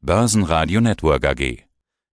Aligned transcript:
Börsenradio 0.00 0.80
Network 0.80 1.26
AG. 1.26 1.64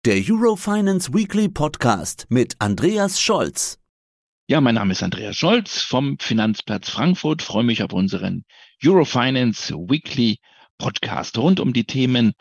Der 0.05 0.15
Eurofinance 0.15 1.13
Weekly 1.13 1.49
Podcast 1.49 2.27
mit 2.29 2.55
Andreas 2.61 3.21
Scholz. 3.21 3.81
Ja, 4.47 4.61
mein 4.61 4.77
Name 4.77 4.93
ist 4.93 5.03
Andreas 5.03 5.35
Scholz 5.35 5.83
vom 5.83 6.17
Finanzplatz 6.21 6.89
Frankfurt. 6.89 7.43
Freue 7.43 7.65
mich 7.65 7.83
auf 7.83 7.93
unseren 7.93 8.45
Eurofinance 8.85 9.75
Weekly 9.75 10.39
Podcast 10.79 11.37
rund 11.39 11.59
um 11.59 11.73
die 11.73 11.85
Themen 11.85 12.35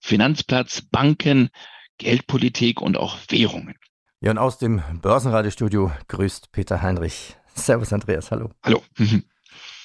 Finanzplatz, 0.00 0.80
Banken, 0.80 1.50
Geldpolitik 1.98 2.80
und 2.80 2.96
auch 2.96 3.18
Währungen. 3.28 3.74
Ja, 4.22 4.30
und 4.30 4.38
aus 4.38 4.56
dem 4.56 4.82
Börsenradiostudio 5.02 5.92
grüßt 6.08 6.52
Peter 6.52 6.80
Heinrich. 6.80 7.36
Servus, 7.54 7.92
Andreas. 7.92 8.30
Hallo. 8.30 8.50
Hallo. 8.62 8.82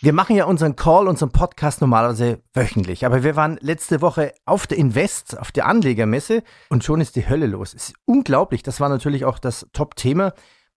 Wir 0.03 0.13
machen 0.13 0.35
ja 0.35 0.45
unseren 0.45 0.75
Call, 0.75 1.07
unseren 1.07 1.31
Podcast 1.31 1.79
normalerweise 1.79 2.41
wöchentlich. 2.55 3.05
Aber 3.05 3.23
wir 3.23 3.35
waren 3.35 3.59
letzte 3.61 4.01
Woche 4.01 4.33
auf 4.45 4.65
der 4.65 4.79
Invest, 4.79 5.37
auf 5.37 5.51
der 5.51 5.67
Anlegermesse 5.67 6.41
und 6.69 6.83
schon 6.83 7.01
ist 7.01 7.15
die 7.15 7.29
Hölle 7.29 7.45
los. 7.45 7.75
Es 7.75 7.89
ist 7.89 7.95
unglaublich. 8.05 8.63
Das 8.63 8.79
war 8.79 8.89
natürlich 8.89 9.25
auch 9.25 9.37
das 9.37 9.67
Top-Thema 9.73 10.33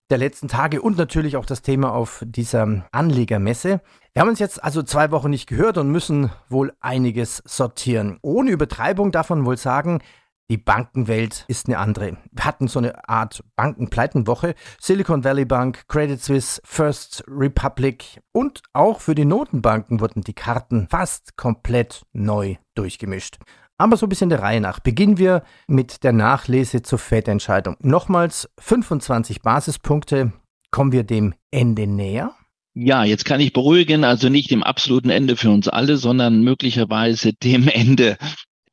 der 0.10 0.18
letzten 0.18 0.48
Tage 0.48 0.82
und 0.82 0.98
natürlich 0.98 1.38
auch 1.38 1.46
das 1.46 1.62
Thema 1.62 1.94
auf 1.94 2.24
dieser 2.26 2.84
Anlegermesse. 2.92 3.82
Wir 4.14 4.22
haben 4.22 4.30
uns 4.30 4.40
jetzt 4.40 4.64
also 4.64 4.82
zwei 4.82 5.12
Wochen 5.12 5.30
nicht 5.30 5.46
gehört 5.46 5.78
und 5.78 5.92
müssen 5.92 6.32
wohl 6.50 6.74
einiges 6.80 7.44
sortieren. 7.46 8.18
Ohne 8.24 8.50
Übertreibung 8.50 9.12
man 9.30 9.46
wohl 9.46 9.58
sagen, 9.58 10.02
die 10.52 10.58
Bankenwelt 10.58 11.46
ist 11.48 11.68
eine 11.68 11.78
andere. 11.78 12.18
Wir 12.30 12.44
hatten 12.44 12.68
so 12.68 12.80
eine 12.80 13.08
Art 13.08 13.42
Bankenpleitenwoche. 13.56 14.54
Silicon 14.82 15.24
Valley 15.24 15.46
Bank, 15.46 15.88
Credit 15.88 16.22
Suisse, 16.22 16.62
First 16.66 17.24
Republic 17.26 18.20
und 18.34 18.62
auch 18.74 19.00
für 19.00 19.16
die 19.16 19.24
Notenbanken 19.24 20.02
wurden 20.02 20.24
die 20.24 20.34
Karten 20.34 20.90
fast 20.92 21.38
komplett 21.38 22.02
neu 22.12 22.58
durchgemischt. 22.76 23.38
Aber 23.78 23.96
so 23.96 24.06
ein 24.08 24.10
bisschen 24.10 24.28
der 24.28 24.42
Reihe 24.42 24.60
nach. 24.60 24.82
Beginnen 24.82 25.18
wir 25.18 25.44
mit 25.68 26.04
der 26.04 26.12
Nachlese 26.12 26.82
zur 26.82 27.00
FED-Entscheidung. 27.00 27.78
Nochmals 27.80 28.50
25 28.60 29.42
Basispunkte. 29.42 30.34
Kommen 30.70 30.92
wir 30.92 31.04
dem 31.04 31.34
Ende 31.52 31.88
näher? 31.88 32.36
Ja, 32.74 33.06
jetzt 33.06 33.24
kann 33.24 33.40
ich 33.40 33.54
beruhigen, 33.54 34.04
also 34.04 34.28
nicht 34.28 34.52
dem 34.52 34.64
absoluten 34.64 35.10
Ende 35.10 35.38
für 35.38 35.50
uns 35.50 35.70
alle, 35.70 35.96
sondern 35.96 36.44
möglicherweise 36.44 37.32
dem 37.34 37.70
Ende 37.70 38.18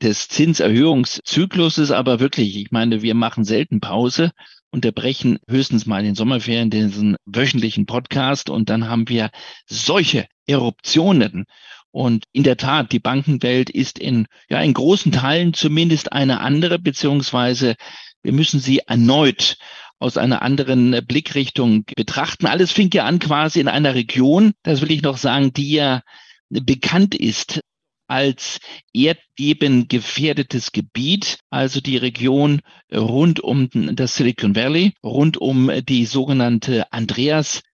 des 0.02 0.28
Zinserhöhungszykluses, 0.28 1.90
aber 1.90 2.20
wirklich, 2.20 2.56
ich 2.56 2.70
meine, 2.70 3.02
wir 3.02 3.14
machen 3.14 3.44
selten 3.44 3.80
Pause, 3.80 4.30
unterbrechen 4.70 5.38
höchstens 5.48 5.86
mal 5.86 6.00
in 6.00 6.06
den 6.06 6.14
Sommerferien 6.14 6.70
diesen 6.70 7.16
wöchentlichen 7.24 7.86
Podcast 7.86 8.50
und 8.50 8.68
dann 8.68 8.88
haben 8.88 9.08
wir 9.08 9.30
solche 9.66 10.26
Eruptionen. 10.46 11.46
Und 11.90 12.24
in 12.32 12.42
der 12.42 12.58
Tat, 12.58 12.92
die 12.92 12.98
Bankenwelt 12.98 13.70
ist 13.70 13.98
in, 13.98 14.26
ja, 14.48 14.60
in 14.60 14.74
großen 14.74 15.10
Teilen 15.10 15.54
zumindest 15.54 16.12
eine 16.12 16.40
andere, 16.40 16.78
beziehungsweise 16.78 17.76
wir 18.22 18.32
müssen 18.32 18.60
sie 18.60 18.80
erneut 18.80 19.56
aus 19.98 20.16
einer 20.16 20.42
anderen 20.42 21.04
Blickrichtung 21.06 21.84
betrachten. 21.96 22.46
Alles 22.46 22.72
fing 22.72 22.90
ja 22.92 23.04
an 23.04 23.18
quasi 23.18 23.60
in 23.60 23.68
einer 23.68 23.94
Region, 23.94 24.52
das 24.62 24.80
will 24.80 24.92
ich 24.92 25.02
noch 25.02 25.16
sagen, 25.16 25.52
die 25.52 25.72
ja 25.72 26.02
bekannt 26.50 27.14
ist 27.14 27.60
als 28.08 28.58
Erdbeben 28.92 29.86
gefährdetes 29.86 30.72
Gebiet, 30.72 31.38
also 31.50 31.80
die 31.80 31.98
Region 31.98 32.60
rund 32.92 33.40
um 33.40 33.68
das 33.94 34.16
Silicon 34.16 34.56
Valley, 34.56 34.94
rund 35.04 35.36
um 35.36 35.70
die 35.86 36.06
sogenannte 36.06 36.92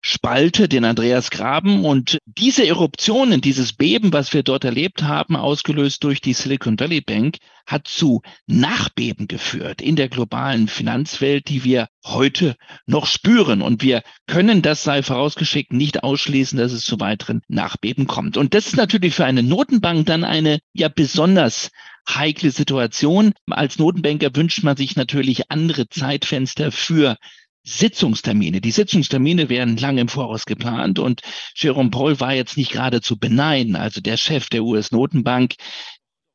Andreas-Spalte, 0.05 0.69
den 0.69 0.84
Andreas-Graben. 0.84 1.84
Und 1.84 2.19
diese 2.27 2.66
Eruptionen, 2.66 3.41
dieses 3.41 3.72
Beben, 3.72 4.12
was 4.12 4.34
wir 4.34 4.42
dort 4.42 4.64
erlebt 4.64 5.02
haben, 5.02 5.34
ausgelöst 5.34 6.05
durch 6.05 6.20
die 6.20 6.34
Silicon 6.34 6.78
Valley 6.78 7.00
Bank, 7.00 7.38
hat 7.66 7.88
zu 7.88 8.20
Nachbeben 8.46 9.27
geführt 9.27 9.80
in 9.80 9.96
der 9.96 10.11
globalen 10.11 10.69
Finanzwelt, 10.69 11.48
die 11.48 11.64
wir 11.64 11.88
heute 12.05 12.56
noch 12.86 13.06
spüren. 13.06 13.62
Und 13.62 13.83
wir 13.83 14.02
können, 14.27 14.61
das 14.61 14.83
sei 14.83 15.02
vorausgeschickt, 15.02 15.72
nicht 15.72 16.02
ausschließen, 16.02 16.58
dass 16.58 16.73
es 16.73 16.84
zu 16.84 17.00
weiteren 17.00 17.40
Nachbeben 17.48 18.06
kommt. 18.06 18.36
Und 18.36 18.52
das 18.52 18.67
ist 18.67 18.77
natürlich 18.77 19.14
für 19.14 19.24
eine 19.24 19.42
Notenbank 19.42 20.05
dann 20.05 20.24
eine 20.24 20.58
ja 20.74 20.89
besonders 20.89 21.70
heikle 22.06 22.50
Situation. 22.50 23.33
Als 23.48 23.79
Notenbanker 23.79 24.36
wünscht 24.36 24.62
man 24.62 24.77
sich 24.77 24.96
natürlich 24.96 25.50
andere 25.50 25.89
Zeitfenster 25.89 26.70
für 26.70 27.17
Sitzungstermine. 27.64 28.61
Die 28.61 28.70
Sitzungstermine 28.70 29.48
werden 29.48 29.77
lange 29.77 30.02
im 30.02 30.08
Voraus 30.08 30.45
geplant 30.45 30.98
und 30.98 31.23
Jerome 31.55 31.91
Paul 31.91 32.20
war 32.20 32.35
jetzt 32.35 32.57
nicht 32.57 32.73
gerade 32.73 33.01
zu 33.01 33.19
beneiden, 33.19 33.75
also 33.75 34.01
der 34.01 34.17
Chef 34.17 34.48
der 34.51 34.64
US-Notenbank. 34.64 35.55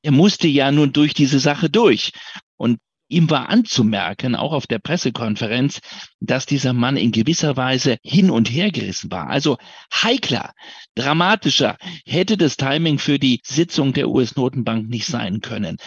Er 0.01 0.12
musste 0.12 0.47
ja 0.47 0.72
nun 0.72 0.91
durch 0.91 1.13
diese 1.13 1.39
Sache 1.39 1.69
durch. 1.69 2.12
Und 2.57 2.79
ihm 3.09 3.29
war 3.29 3.50
anzumerken, 3.50 4.35
auch 4.35 4.53
auf 4.53 4.66
der 4.66 4.79
Pressekonferenz, 4.79 5.81
dass 6.19 6.45
dieser 6.45 6.73
Mann 6.73 6.97
in 6.97 7.12
gewisser 7.12 7.57
Weise 7.57 7.97
hin 8.03 8.29
und 8.29 8.50
her 8.50 8.72
gerissen 8.72 9.12
war. 9.12 9.29
Also 9.29 9.57
heikler, 9.94 10.53
dramatischer 10.95 11.78
hätte 12.06 12.38
das 12.38 12.57
Timing 12.57 13.00
für 13.00 13.19
die 13.19 13.41
Sitzung 13.44 13.94
der 13.94 14.09
US-Notenbank 14.09 14.89
nicht 14.89 15.06
sein 15.06 15.41
können 15.41 15.78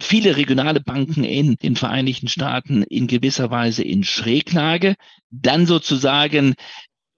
viele 0.00 0.36
regionale 0.36 0.80
Banken 0.80 1.24
in 1.24 1.56
den 1.56 1.76
Vereinigten 1.76 2.28
Staaten 2.28 2.82
in 2.82 3.06
gewisser 3.06 3.50
Weise 3.50 3.82
in 3.82 4.04
Schräglage, 4.04 4.94
dann 5.30 5.66
sozusagen 5.66 6.54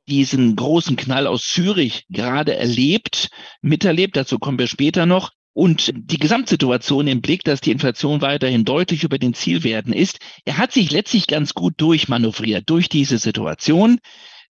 diesen 0.09 0.56
großen 0.56 0.97
Knall 0.97 1.27
aus 1.27 1.43
Zürich 1.47 2.05
gerade 2.09 2.56
erlebt, 2.56 3.28
miterlebt, 3.61 4.17
dazu 4.17 4.38
kommen 4.38 4.59
wir 4.59 4.67
später 4.67 5.06
noch, 5.06 5.33
und 5.59 5.93
die 5.97 6.21
Gesamtsituation 6.21 7.09
im 7.09 7.21
Blick, 7.21 7.43
dass 7.43 7.61
die 7.61 7.72
Inflation 7.72 8.21
weiterhin 8.21 8.65
deutlich 8.65 9.03
über 9.03 9.19
den 9.19 9.34
Zielwerten 9.34 9.93
ist. 9.93 10.21
Er 10.44 10.56
hat 10.56 10.71
sich 10.71 10.93
letztlich 10.93 11.27
ganz 11.27 11.53
gut 11.53 11.75
durchmanövriert 11.78 12.71
durch 12.71 12.88
diese 12.88 13.19
Situation. 13.19 13.99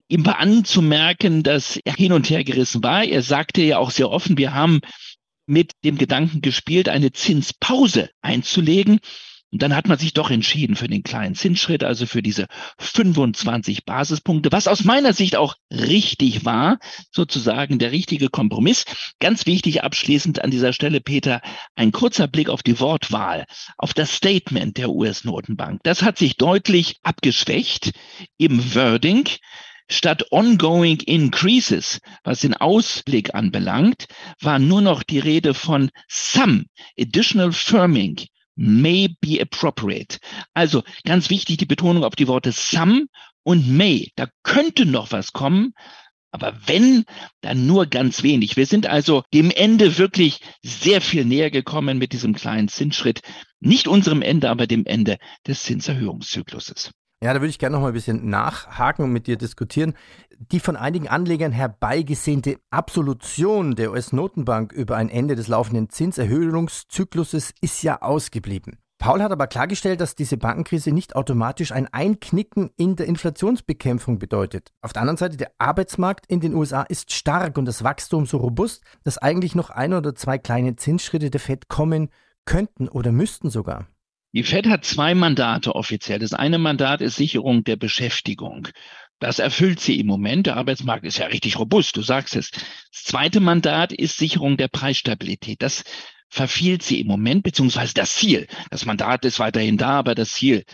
Ihm 0.08 0.26
war 0.26 0.40
anzumerken, 0.40 1.44
dass 1.44 1.78
er 1.86 1.94
hin 1.94 2.12
und 2.12 2.32
her 2.32 2.44
gerissen 2.44 2.82
war. 2.84 3.04
Er 3.04 3.22
sagte 3.22 3.62
ja 3.62 3.78
auch 3.78 3.92
sehr 3.92 4.10
offen, 4.10 4.40
wir 4.40 4.56
haben 4.56 4.82
mit 5.46 5.72
dem 5.84 5.98
Gedanken 5.98 6.42
gespielt, 6.42 6.90
eine 6.90 7.12
Zinspause 7.12 8.10
einzulegen. 8.22 9.00
Und 9.52 9.62
dann 9.62 9.76
hat 9.76 9.88
man 9.88 9.98
sich 9.98 10.12
doch 10.14 10.32
entschieden 10.32 10.76
für 10.76 10.90
den 10.90 11.04
kleinen 11.04 11.34
Zinsschritt, 11.34 11.84
also 11.84 12.06
für 12.06 12.22
diese 12.22 12.48
25 12.78 13.86
Basispunkte, 13.86 14.52
was 14.52 14.68
aus 14.68 14.84
meiner 14.84 15.14
Sicht 15.14 15.38
auch 15.38 15.56
richtig 15.72 16.44
war, 16.44 16.78
sozusagen 17.10 17.80
der 17.80 17.94
richtige 17.94 18.28
Kompromiss. 18.28 18.84
Ganz 19.20 19.46
wichtig 19.46 19.82
abschließend 19.82 20.44
an 20.44 20.52
dieser 20.52 20.74
Stelle, 20.74 21.00
Peter, 21.00 21.42
ein 21.76 21.94
kurzer 21.94 22.28
Blick 22.28 22.50
auf 22.50 22.64
die 22.64 22.82
Wortwahl, 22.82 23.46
auf 23.78 23.94
das 23.94 24.14
Statement 24.14 24.78
der 24.78 24.90
US-Notenbank. 24.90 25.80
Das 25.84 26.02
hat 26.02 26.18
sich 26.18 26.36
deutlich 26.36 26.98
abgeschwächt 27.04 27.92
im 28.38 28.76
Wording. 28.76 29.30
Statt 29.90 30.32
ongoing 30.32 31.00
increases, 31.02 32.00
was 32.24 32.42
den 32.42 32.56
Ausblick 32.56 33.36
anbelangt, 33.36 34.08
war 34.42 34.58
nur 34.58 34.82
noch 34.82 35.04
die 35.04 35.20
Rede 35.20 35.54
von 35.54 35.92
some 36.08 36.66
additional 37.00 37.52
firming 37.52 38.28
may 38.56 39.16
be 39.22 39.40
appropriate. 39.42 40.18
Also 40.54 40.84
ganz 41.04 41.30
wichtig 41.30 41.58
die 41.58 41.66
Betonung 41.66 42.04
auf 42.04 42.16
die 42.16 42.28
Worte 42.28 42.52
some 42.52 43.08
und 43.44 43.70
may. 43.70 44.12
Da 44.16 44.28
könnte 44.44 44.86
noch 44.86 45.12
was 45.12 45.34
kommen, 45.34 45.74
aber 46.32 46.58
wenn, 46.66 47.06
dann 47.42 47.66
nur 47.66 47.86
ganz 47.86 48.24
wenig. 48.24 48.58
Wir 48.58 48.66
sind 48.66 48.88
also 48.88 49.24
dem 49.34 49.52
Ende 49.52 49.98
wirklich 49.98 50.40
sehr 50.64 51.00
viel 51.00 51.26
näher 51.26 51.52
gekommen 51.52 51.98
mit 51.98 52.12
diesem 52.12 52.34
kleinen 52.34 52.68
Zinsschritt. 52.68 53.22
Nicht 53.62 53.88
unserem 53.88 54.22
Ende, 54.22 54.50
aber 54.50 54.68
dem 54.68 54.86
Ende 54.86 55.18
des 55.48 55.64
Zinserhöhungszykluses. 55.64 56.92
Ja, 57.24 57.34
da 57.34 57.40
würde 57.40 57.50
ich 57.50 57.60
gerne 57.60 57.76
noch 57.76 57.82
mal 57.82 57.88
ein 57.88 57.94
bisschen 57.94 58.30
nachhaken 58.30 59.06
und 59.06 59.12
mit 59.12 59.28
dir 59.28 59.38
diskutieren. 59.38 59.94
Die 60.38 60.60
von 60.60 60.76
einigen 60.76 61.08
Anlegern 61.08 61.54
herbeigesehnte 61.54 62.58
Absolution 62.70 63.76
der 63.76 63.92
US-Notenbank 63.92 64.74
über 64.74 64.98
ein 64.98 65.10
Ende 65.10 65.36
des 65.36 65.48
laufenden 65.48 65.90
Zinserhöhungszykluses 65.90 67.54
ist 67.62 67.82
ja 67.84 68.02
ausgeblieben. 68.02 68.80
Paul 68.98 69.22
hat 69.22 69.32
aber 69.32 69.48
klargestellt, 69.48 70.02
dass 70.02 70.16
diese 70.16 70.38
Bankenkrise 70.38 70.92
nicht 70.92 71.16
automatisch 71.16 71.72
ein 71.72 71.88
Einknicken 71.92 72.72
in 72.78 72.96
der 72.96 73.08
Inflationsbekämpfung 73.08 74.20
bedeutet. 74.20 74.72
Auf 74.82 74.94
der 74.94 75.02
anderen 75.02 75.18
Seite, 75.18 75.38
der 75.38 75.52
Arbeitsmarkt 75.58 76.26
in 76.28 76.40
den 76.40 76.54
USA 76.54 76.84
ist 76.84 77.14
stark 77.14 77.58
und 77.58 77.66
das 77.66 77.84
Wachstum 77.84 78.26
so 78.26 78.38
robust, 78.38 78.84
dass 79.04 79.18
eigentlich 79.18 79.54
noch 79.54 79.70
ein 79.70 79.94
oder 79.94 80.16
zwei 80.16 80.38
kleine 80.38 80.76
Zinsschritte 80.76 81.30
der 81.30 81.42
Fed 81.42 81.68
kommen 81.68 82.10
könnten 82.46 82.88
oder 82.88 83.12
müssten 83.12 83.50
sogar. 83.50 83.88
Die 84.36 84.44
Fed 84.44 84.68
hat 84.68 84.84
zwei 84.84 85.16
Mandate 85.16 85.76
offiziell. 85.76 86.20
Das 86.20 86.34
eine 86.34 86.58
Mandat 86.58 87.00
ist 87.00 87.16
Sicherung 87.16 87.64
der 87.64 87.78
Beschäftigung. 87.78 88.68
Das 89.20 89.40
erfüllt 89.40 89.80
sie 89.80 89.98
im 89.98 90.08
Moment. 90.08 90.46
Der 90.46 90.58
Arbeitsmarkt 90.58 91.06
ist 91.06 91.20
ja 91.20 91.28
richtig 91.28 91.58
robust, 91.58 91.96
du 91.96 92.02
sagst 92.02 92.36
es. 92.36 92.52
Das 92.52 93.06
zweite 93.06 93.40
Mandat 93.40 93.94
ist 93.94 94.18
Sicherung 94.18 94.58
der 94.58 94.68
Preisstabilität. 94.68 95.62
Das 95.62 95.86
verfehlt 96.28 96.84
sie 96.84 97.00
im 97.00 97.08
Moment, 97.08 97.44
beziehungsweise 97.44 97.94
das 97.94 98.14
Ziel. 98.14 98.48
Das 98.72 98.86
Mandat 98.86 99.24
ist 99.24 99.40
weiterhin 99.40 99.78
da, 99.78 99.92
aber 99.92 100.16
das 100.16 100.32
Ziel 100.32 100.66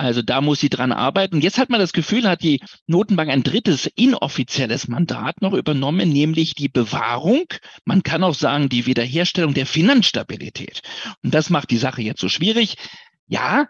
Also 0.00 0.22
da 0.22 0.40
muss 0.40 0.60
sie 0.60 0.70
dran 0.70 0.92
arbeiten. 0.92 1.42
Jetzt 1.42 1.58
hat 1.58 1.68
man 1.68 1.78
das 1.78 1.92
Gefühl, 1.92 2.26
hat 2.26 2.42
die 2.42 2.60
Notenbank 2.86 3.28
ein 3.28 3.42
drittes 3.42 3.84
inoffizielles 3.96 4.88
Mandat 4.88 5.42
noch 5.42 5.52
übernommen, 5.52 6.08
nämlich 6.08 6.54
die 6.54 6.70
Bewahrung, 6.70 7.44
man 7.84 8.02
kann 8.02 8.24
auch 8.24 8.34
sagen, 8.34 8.70
die 8.70 8.86
Wiederherstellung 8.86 9.52
der 9.52 9.66
Finanzstabilität. 9.66 10.80
Und 11.22 11.34
das 11.34 11.50
macht 11.50 11.70
die 11.70 11.76
Sache 11.76 12.00
jetzt 12.00 12.22
so 12.22 12.30
schwierig. 12.30 12.76
Ja, 13.26 13.68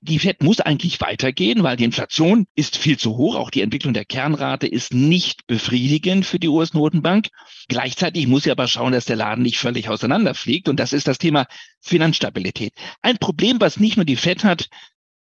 die 0.00 0.20
Fed 0.20 0.44
muss 0.44 0.60
eigentlich 0.60 1.00
weitergehen, 1.00 1.64
weil 1.64 1.76
die 1.76 1.84
Inflation 1.84 2.46
ist 2.54 2.76
viel 2.76 2.96
zu 2.96 3.16
hoch. 3.16 3.34
Auch 3.34 3.50
die 3.50 3.62
Entwicklung 3.62 3.94
der 3.94 4.04
Kernrate 4.04 4.68
ist 4.68 4.94
nicht 4.94 5.46
befriedigend 5.48 6.24
für 6.24 6.38
die 6.38 6.48
US-Notenbank. 6.48 7.28
Gleichzeitig 7.68 8.28
muss 8.28 8.44
sie 8.44 8.50
aber 8.52 8.68
schauen, 8.68 8.92
dass 8.92 9.06
der 9.06 9.16
Laden 9.16 9.42
nicht 9.42 9.58
völlig 9.58 9.88
auseinanderfliegt. 9.88 10.68
Und 10.68 10.78
das 10.78 10.92
ist 10.92 11.08
das 11.08 11.18
Thema 11.18 11.46
Finanzstabilität. 11.80 12.74
Ein 13.02 13.18
Problem, 13.18 13.60
was 13.60 13.80
nicht 13.80 13.96
nur 13.96 14.04
die 14.04 14.16
Fed 14.16 14.44
hat, 14.44 14.68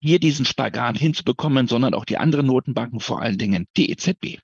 hier 0.00 0.18
diesen 0.20 0.44
Spagat 0.44 0.98
hinzubekommen, 0.98 1.66
sondern 1.66 1.94
auch 1.94 2.04
die 2.04 2.18
anderen 2.18 2.46
Notenbanken, 2.46 3.00
vor 3.00 3.20
allen 3.20 3.38
Dingen 3.38 3.66
die 3.76 3.90
EZB. 3.90 4.38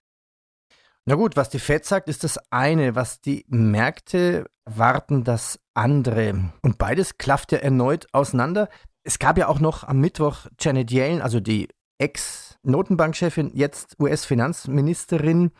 Na 1.06 1.16
gut, 1.16 1.36
was 1.36 1.50
die 1.50 1.58
Fed 1.58 1.84
sagt, 1.84 2.08
ist 2.08 2.24
das 2.24 2.38
eine. 2.50 2.94
Was 2.94 3.20
die 3.20 3.44
Märkte 3.48 4.46
warten, 4.64 5.22
das 5.22 5.60
andere. 5.74 6.50
Und 6.62 6.78
beides 6.78 7.18
klafft 7.18 7.52
ja 7.52 7.58
erneut 7.58 8.06
auseinander. 8.12 8.68
Es 9.02 9.18
gab 9.18 9.36
ja 9.36 9.48
auch 9.48 9.60
noch 9.60 9.84
am 9.84 10.00
Mittwoch 10.00 10.46
Janet 10.58 10.90
Yellen, 10.90 11.20
also 11.20 11.40
die 11.40 11.68
Ex-Notenbankchefin, 11.98 13.50
jetzt 13.54 13.96
US-Finanzministerin. 14.00 15.50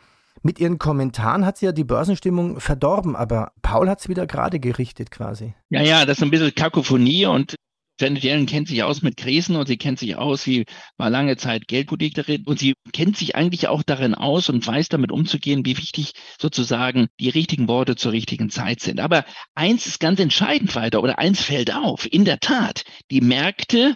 Mit 0.41 0.59
ihren 0.59 0.79
Kommentaren 0.79 1.45
hat 1.45 1.57
sie 1.57 1.67
ja 1.67 1.71
die 1.71 1.83
Börsenstimmung 1.83 2.59
verdorben, 2.59 3.15
aber 3.15 3.53
Paul 3.61 3.89
hat 3.89 4.01
es 4.01 4.09
wieder 4.09 4.27
gerade 4.27 4.59
gerichtet 4.59 5.11
quasi. 5.11 5.53
Ja, 5.69 5.81
ja, 5.81 6.05
das 6.05 6.17
ist 6.17 6.23
ein 6.23 6.31
bisschen 6.31 6.53
Kakophonie 6.53 7.25
und 7.27 7.54
Janet 7.99 8.23
Yellen 8.23 8.45
kennt 8.45 8.67
sich 8.67 8.83
aus 8.83 9.01
mit 9.01 9.15
Krisen 9.15 9.55
und 9.55 9.67
sie 9.67 9.77
kennt 9.77 9.99
sich 9.99 10.17
aus, 10.17 10.43
sie 10.43 10.65
war 10.97 11.09
lange 11.09 11.37
Zeit 11.37 11.67
Geldpolitikerin 11.67 12.43
und 12.45 12.59
sie 12.59 12.73
kennt 12.91 13.15
sich 13.15 13.35
eigentlich 13.35 13.67
auch 13.67 13.83
darin 13.83 14.15
aus 14.15 14.49
und 14.49 14.65
weiß 14.65 14.89
damit 14.89 15.11
umzugehen, 15.11 15.65
wie 15.65 15.77
wichtig 15.77 16.11
sozusagen 16.39 17.07
die 17.19 17.29
richtigen 17.29 17.67
Worte 17.67 17.95
zur 17.95 18.11
richtigen 18.11 18.49
Zeit 18.49 18.81
sind. 18.81 18.99
Aber 18.99 19.23
eins 19.53 19.87
ist 19.87 19.99
ganz 19.99 20.19
entscheidend 20.19 20.75
weiter 20.75 21.01
oder 21.01 21.19
eins 21.19 21.41
fällt 21.41 21.73
auf. 21.73 22.05
In 22.11 22.25
der 22.25 22.39
Tat, 22.39 22.83
die 23.11 23.21
Märkte 23.21 23.95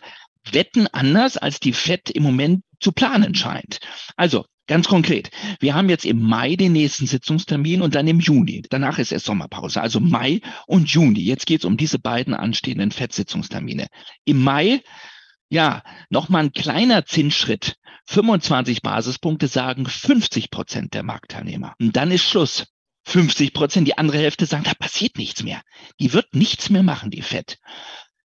wetten 0.50 0.88
anders, 0.88 1.38
als 1.38 1.60
die 1.60 1.74
FED 1.74 2.10
im 2.12 2.24
Moment 2.24 2.64
zu 2.80 2.94
planen 2.94 3.36
scheint. 3.36 3.80
Also 4.16 4.46
Ganz 4.70 4.88
konkret, 4.88 5.32
wir 5.60 5.74
haben 5.74 5.90
jetzt 5.90 6.06
im 6.06 6.22
Mai 6.22 6.56
den 6.56 6.74
nächsten 6.74 7.08
Sitzungstermin 7.08 7.82
und 7.82 7.96
dann 7.96 8.08
im 8.08 8.20
Juni. 8.20 8.62
Danach 8.70 9.00
ist 9.00 9.12
erst 9.12 9.26
Sommerpause, 9.26 9.82
also 9.82 10.00
Mai 10.00 10.42
und 10.68 10.92
Juni. 10.92 11.22
Jetzt 11.22 11.48
geht 11.48 11.62
es 11.62 11.66
um 11.66 11.76
diese 11.76 11.98
beiden 11.98 12.36
anstehenden 12.36 12.92
FED-Sitzungstermine. 12.92 13.88
Im 14.26 14.44
Mai, 14.44 14.84
ja, 15.50 15.82
nochmal 16.12 16.44
ein 16.44 16.52
kleiner 16.52 17.04
Zinsschritt. 17.04 17.78
25 18.06 18.84
Basispunkte 18.84 19.48
sagen 19.48 19.88
50 19.88 20.52
Prozent 20.52 20.94
der 20.94 21.02
Marktteilnehmer. 21.02 21.74
Und 21.80 21.96
dann 21.96 22.12
ist 22.12 22.30
Schluss. 22.30 22.68
50 23.06 23.54
Prozent, 23.54 23.88
die 23.88 23.98
andere 23.98 24.20
Hälfte 24.20 24.46
sagen, 24.46 24.66
da 24.66 24.76
passiert 24.76 25.18
nichts 25.18 25.42
mehr. 25.42 25.64
Die 26.00 26.14
wird 26.14 26.36
nichts 26.36 26.70
mehr 26.70 26.84
machen, 26.84 27.10
die 27.10 27.24
FED. 27.24 27.58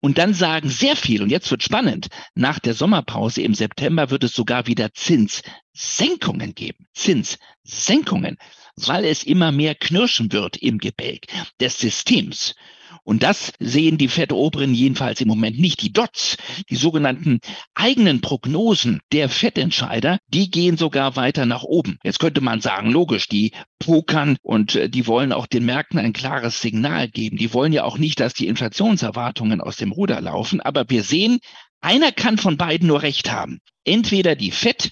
Und 0.02 0.18
dann 0.18 0.34
sagen 0.34 0.70
sehr 0.70 0.96
viel, 0.96 1.22
und 1.22 1.30
jetzt 1.30 1.52
wird 1.52 1.64
spannend, 1.64 2.08
nach 2.34 2.60
der 2.60 2.74
Sommerpause 2.74 3.42
im 3.42 3.54
September 3.54 4.10
wird 4.10 4.24
es 4.24 4.34
sogar 4.34 4.66
wieder 4.66 4.94
Zinssenkungen 4.94 6.56
geben. 6.56 6.88
Zinssenkungen, 6.94 8.38
weil 8.78 9.04
es 9.04 9.24
immer 9.24 9.52
mehr 9.52 9.76
knirschen 9.76 10.32
wird 10.32 10.58
im 10.58 10.78
Gebälk 10.78 11.28
des 11.60 11.78
Systems. 11.80 12.56
Und 13.04 13.24
das 13.24 13.54
sehen 13.60 13.98
die 13.98 14.08
Fed-Oberen 14.08 14.74
jedenfalls 14.74 15.22
im 15.22 15.28
Moment 15.28 15.60
nicht. 15.60 15.82
Die 15.82 15.94
DOTS, 15.94 16.38
die 16.70 16.76
sogenannten 16.76 17.40
eigenen 17.74 18.22
Prognosen 18.22 19.00
der 19.12 19.30
Fettentscheider, 19.30 20.20
die 20.28 20.52
gehen 20.52 20.78
sogar 20.78 21.16
weiter 21.16 21.46
nach 21.46 21.64
oben. 21.64 21.98
Jetzt 22.04 22.20
könnte 22.20 22.42
man 22.42 22.62
sagen, 22.62 22.92
logisch, 22.92 23.28
die 23.28 23.52
pokern 23.80 24.38
und 24.42 24.76
äh, 24.76 24.90
die 24.90 25.08
wollen 25.08 25.32
auch 25.32 25.48
den 25.48 25.66
Märkten 25.66 26.00
ein 26.00 26.14
klares 26.14 26.62
Signal 26.62 27.10
geben. 27.10 27.38
Die 27.38 27.54
wollen 27.54 27.74
ja 27.74 27.84
auch 27.84 27.98
nicht, 27.98 28.20
dass 28.20 28.34
die 28.34 28.48
Inflationserwartungen 28.48 29.62
aus 29.62 29.78
dem 29.78 29.92
Ruder 29.92 30.22
laufen. 30.22 30.62
Aber 30.62 30.90
wir 30.90 31.04
sehen, 31.04 31.40
einer 31.82 32.12
kann 32.12 32.38
von 32.38 32.58
beiden 32.58 32.88
nur 32.88 33.02
recht 33.02 33.32
haben. 33.32 33.60
Entweder 33.84 34.36
die 34.36 34.52
Fed 34.52 34.92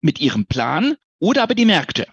mit 0.00 0.20
ihrem 0.20 0.46
Plan 0.46 0.96
oder 1.18 1.42
aber 1.42 1.54
die 1.54 1.64
Märkte. 1.64 2.06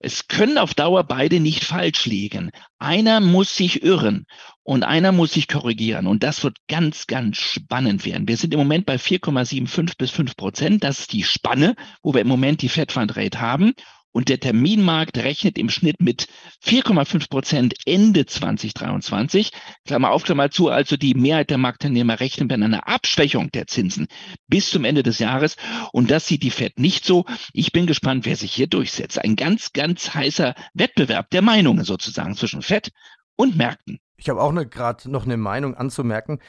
Es 0.00 0.28
können 0.28 0.58
auf 0.58 0.74
Dauer 0.74 1.04
beide 1.04 1.40
nicht 1.40 1.64
falsch 1.64 2.06
liegen. 2.06 2.50
Einer 2.78 3.18
muss 3.18 3.56
sich 3.56 3.82
irren 3.82 4.26
und 4.62 4.84
einer 4.84 5.10
muss 5.10 5.32
sich 5.32 5.48
korrigieren. 5.48 6.06
Und 6.06 6.22
das 6.22 6.44
wird 6.44 6.56
ganz, 6.68 7.08
ganz 7.08 7.38
spannend 7.38 8.04
werden. 8.04 8.28
Wir 8.28 8.36
sind 8.36 8.54
im 8.54 8.60
Moment 8.60 8.86
bei 8.86 8.94
4,75 8.94 9.98
bis 9.98 10.10
5 10.12 10.36
Prozent. 10.36 10.84
Das 10.84 11.00
ist 11.00 11.12
die 11.12 11.24
Spanne, 11.24 11.74
wo 12.02 12.14
wir 12.14 12.20
im 12.20 12.28
Moment 12.28 12.62
die 12.62 12.68
Fed 12.68 12.92
Fund 12.92 13.16
haben. 13.16 13.72
Und 14.12 14.28
der 14.28 14.40
Terminmarkt 14.40 15.18
rechnet 15.18 15.58
im 15.58 15.68
Schnitt 15.68 16.00
mit 16.00 16.28
4,5 16.64 17.28
Prozent 17.28 17.74
Ende 17.84 18.26
2023. 18.26 19.52
Klammer 19.84 20.10
auf, 20.10 20.24
Klammer 20.24 20.50
zu. 20.50 20.70
Also 20.70 20.96
die 20.96 21.14
Mehrheit 21.14 21.50
der 21.50 21.58
Marktteilnehmer 21.58 22.18
rechnen 22.18 22.48
mit 22.48 22.62
einer 22.62 22.88
Abschwächung 22.88 23.50
der 23.52 23.66
Zinsen 23.66 24.08
bis 24.48 24.70
zum 24.70 24.84
Ende 24.84 25.02
des 25.02 25.18
Jahres. 25.18 25.56
Und 25.92 26.10
das 26.10 26.26
sieht 26.26 26.42
die 26.42 26.50
Fed 26.50 26.78
nicht 26.78 27.04
so. 27.04 27.26
Ich 27.52 27.72
bin 27.72 27.86
gespannt, 27.86 28.26
wer 28.26 28.36
sich 28.36 28.52
hier 28.52 28.66
durchsetzt. 28.66 29.22
Ein 29.22 29.36
ganz, 29.36 29.72
ganz 29.72 30.14
heißer 30.14 30.54
Wettbewerb 30.74 31.30
der 31.30 31.42
Meinungen 31.42 31.84
sozusagen 31.84 32.34
zwischen 32.34 32.62
Fed 32.62 32.90
und 33.36 33.56
Märkten. 33.56 34.00
Ich 34.16 34.28
habe 34.28 34.42
auch 34.42 34.52
ne, 34.52 34.66
gerade 34.66 35.10
noch 35.10 35.24
eine 35.24 35.36
Meinung 35.36 35.74
anzumerken. 35.74 36.40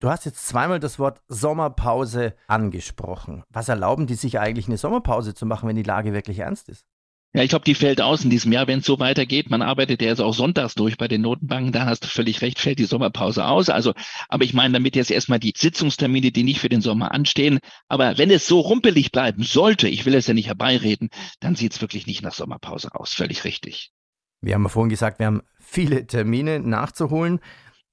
Du 0.00 0.08
hast 0.08 0.24
jetzt 0.24 0.48
zweimal 0.48 0.80
das 0.80 0.98
Wort 0.98 1.20
Sommerpause 1.28 2.34
angesprochen. 2.46 3.44
Was 3.50 3.68
erlauben 3.68 4.06
die 4.06 4.14
sich 4.14 4.38
eigentlich 4.38 4.66
eine 4.66 4.78
Sommerpause 4.78 5.34
zu 5.34 5.44
machen, 5.44 5.68
wenn 5.68 5.76
die 5.76 5.82
Lage 5.82 6.14
wirklich 6.14 6.38
ernst 6.38 6.70
ist? 6.70 6.86
Ja, 7.34 7.42
ich 7.42 7.50
glaube, 7.50 7.66
die 7.66 7.74
fällt 7.74 8.00
aus 8.00 8.24
in 8.24 8.30
diesem 8.30 8.50
Jahr, 8.50 8.66
wenn 8.66 8.78
es 8.78 8.86
so 8.86 8.98
weitergeht. 8.98 9.50
Man 9.50 9.60
arbeitet 9.60 10.00
ja 10.00 10.08
jetzt 10.08 10.22
auch 10.22 10.32
sonntags 10.32 10.74
durch 10.74 10.96
bei 10.96 11.06
den 11.06 11.20
Notenbanken. 11.20 11.70
Da 11.70 11.84
hast 11.84 12.02
du 12.02 12.08
völlig 12.08 12.40
recht, 12.40 12.58
fällt 12.58 12.78
die 12.78 12.86
Sommerpause 12.86 13.44
aus. 13.44 13.68
Also, 13.68 13.92
aber 14.28 14.42
ich 14.42 14.54
meine 14.54 14.72
damit 14.72 14.96
jetzt 14.96 15.10
erstmal 15.10 15.38
die 15.38 15.52
Sitzungstermine, 15.54 16.32
die 16.32 16.44
nicht 16.44 16.60
für 16.60 16.70
den 16.70 16.80
Sommer 16.80 17.12
anstehen. 17.12 17.60
Aber 17.86 18.16
wenn 18.16 18.30
es 18.30 18.46
so 18.46 18.58
rumpelig 18.58 19.12
bleiben 19.12 19.42
sollte, 19.42 19.86
ich 19.86 20.06
will 20.06 20.14
es 20.14 20.26
ja 20.26 20.34
nicht 20.34 20.46
herbeireden, 20.46 21.10
dann 21.40 21.56
sieht 21.56 21.74
es 21.74 21.80
wirklich 21.82 22.06
nicht 22.06 22.22
nach 22.22 22.34
Sommerpause 22.34 22.94
aus. 22.94 23.12
Völlig 23.12 23.44
richtig. 23.44 23.92
Wir 24.40 24.54
haben 24.54 24.62
ja 24.62 24.70
vorhin 24.70 24.88
gesagt, 24.88 25.18
wir 25.18 25.26
haben 25.26 25.42
viele 25.60 26.06
Termine 26.06 26.58
nachzuholen. 26.58 27.40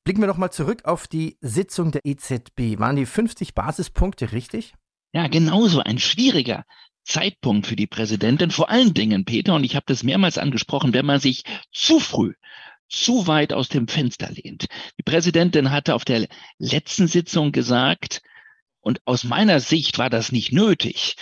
Blicken 0.07 0.21
wir 0.21 0.27
noch 0.27 0.37
mal 0.37 0.51
zurück 0.51 0.85
auf 0.85 1.05
die 1.09 1.37
Sitzung 1.41 1.91
der 1.91 2.05
EZB. 2.05 2.79
Waren 2.79 2.95
die 2.95 3.05
50 3.05 3.53
Basispunkte 3.53 4.31
richtig? 4.31 4.73
Ja, 5.11 5.27
genauso 5.27 5.81
ein 5.81 5.99
schwieriger 5.99 6.63
Zeitpunkt 7.03 7.67
für 7.67 7.75
die 7.75 7.87
Präsidentin. 7.87 8.49
Vor 8.49 8.69
allen 8.69 8.93
Dingen, 8.93 9.25
Peter, 9.25 9.53
und 9.53 9.65
ich 9.65 9.75
habe 9.75 9.83
das 9.85 10.03
mehrmals 10.03 10.37
angesprochen, 10.37 10.93
wenn 10.93 11.05
man 11.05 11.19
sich 11.19 11.43
zu 11.73 11.99
früh 11.99 12.35
zu 12.87 13.27
weit 13.27 13.51
aus 13.51 13.67
dem 13.67 13.89
Fenster 13.89 14.31
lehnt. 14.31 14.67
Die 14.97 15.03
Präsidentin 15.03 15.71
hatte 15.71 15.93
auf 15.93 16.05
der 16.05 16.29
letzten 16.57 17.09
Sitzung 17.09 17.51
gesagt, 17.51 18.21
und 18.79 19.01
aus 19.03 19.25
meiner 19.25 19.59
Sicht 19.59 19.97
war 19.97 20.09
das 20.09 20.31
nicht 20.31 20.53
nötig, 20.53 21.17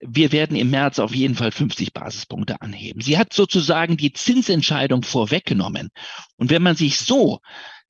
wir 0.00 0.32
werden 0.32 0.56
im 0.56 0.70
März 0.70 0.98
auf 0.98 1.14
jeden 1.14 1.34
Fall 1.34 1.52
50 1.52 1.92
Basispunkte 1.92 2.62
anheben. 2.62 3.02
Sie 3.02 3.18
hat 3.18 3.34
sozusagen 3.34 3.98
die 3.98 4.14
Zinsentscheidung 4.14 5.02
vorweggenommen. 5.02 5.90
Und 6.36 6.48
wenn 6.48 6.62
man 6.62 6.74
sich 6.74 6.98
so 6.98 7.40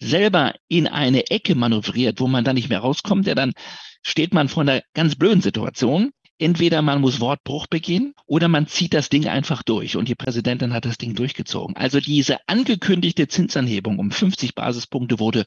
selber 0.00 0.54
in 0.69 0.87
eine 0.87 1.30
Ecke 1.30 1.54
manövriert, 1.54 2.21
wo 2.21 2.26
man 2.26 2.45
dann 2.45 2.57
nicht 2.57 2.69
mehr 2.69 2.80
rauskommt, 2.80 3.26
ja, 3.26 3.35
dann 3.35 3.52
steht 4.02 4.35
man 4.35 4.49
vor 4.49 4.62
einer 4.62 4.83
ganz 4.95 5.14
blöden 5.14 5.42
Situation. 5.42 6.11
Entweder 6.38 6.80
man 6.80 7.02
muss 7.02 7.21
Wortbruch 7.21 7.66
begehen 7.66 8.14
oder 8.25 8.49
man 8.49 8.66
zieht 8.66 8.95
das 8.95 9.11
Ding 9.11 9.28
einfach 9.28 9.62
durch. 9.62 9.97
Und 9.97 10.09
die 10.09 10.14
Präsidentin 10.14 10.73
hat 10.73 10.87
das 10.87 10.97
Ding 10.97 11.14
durchgezogen. 11.14 11.76
Also 11.76 12.00
diese 12.00 12.38
angekündigte 12.47 13.28
Zinsanhebung 13.28 13.99
um 13.99 14.11
50 14.11 14.54
Basispunkte 14.54 15.19
wurde 15.19 15.45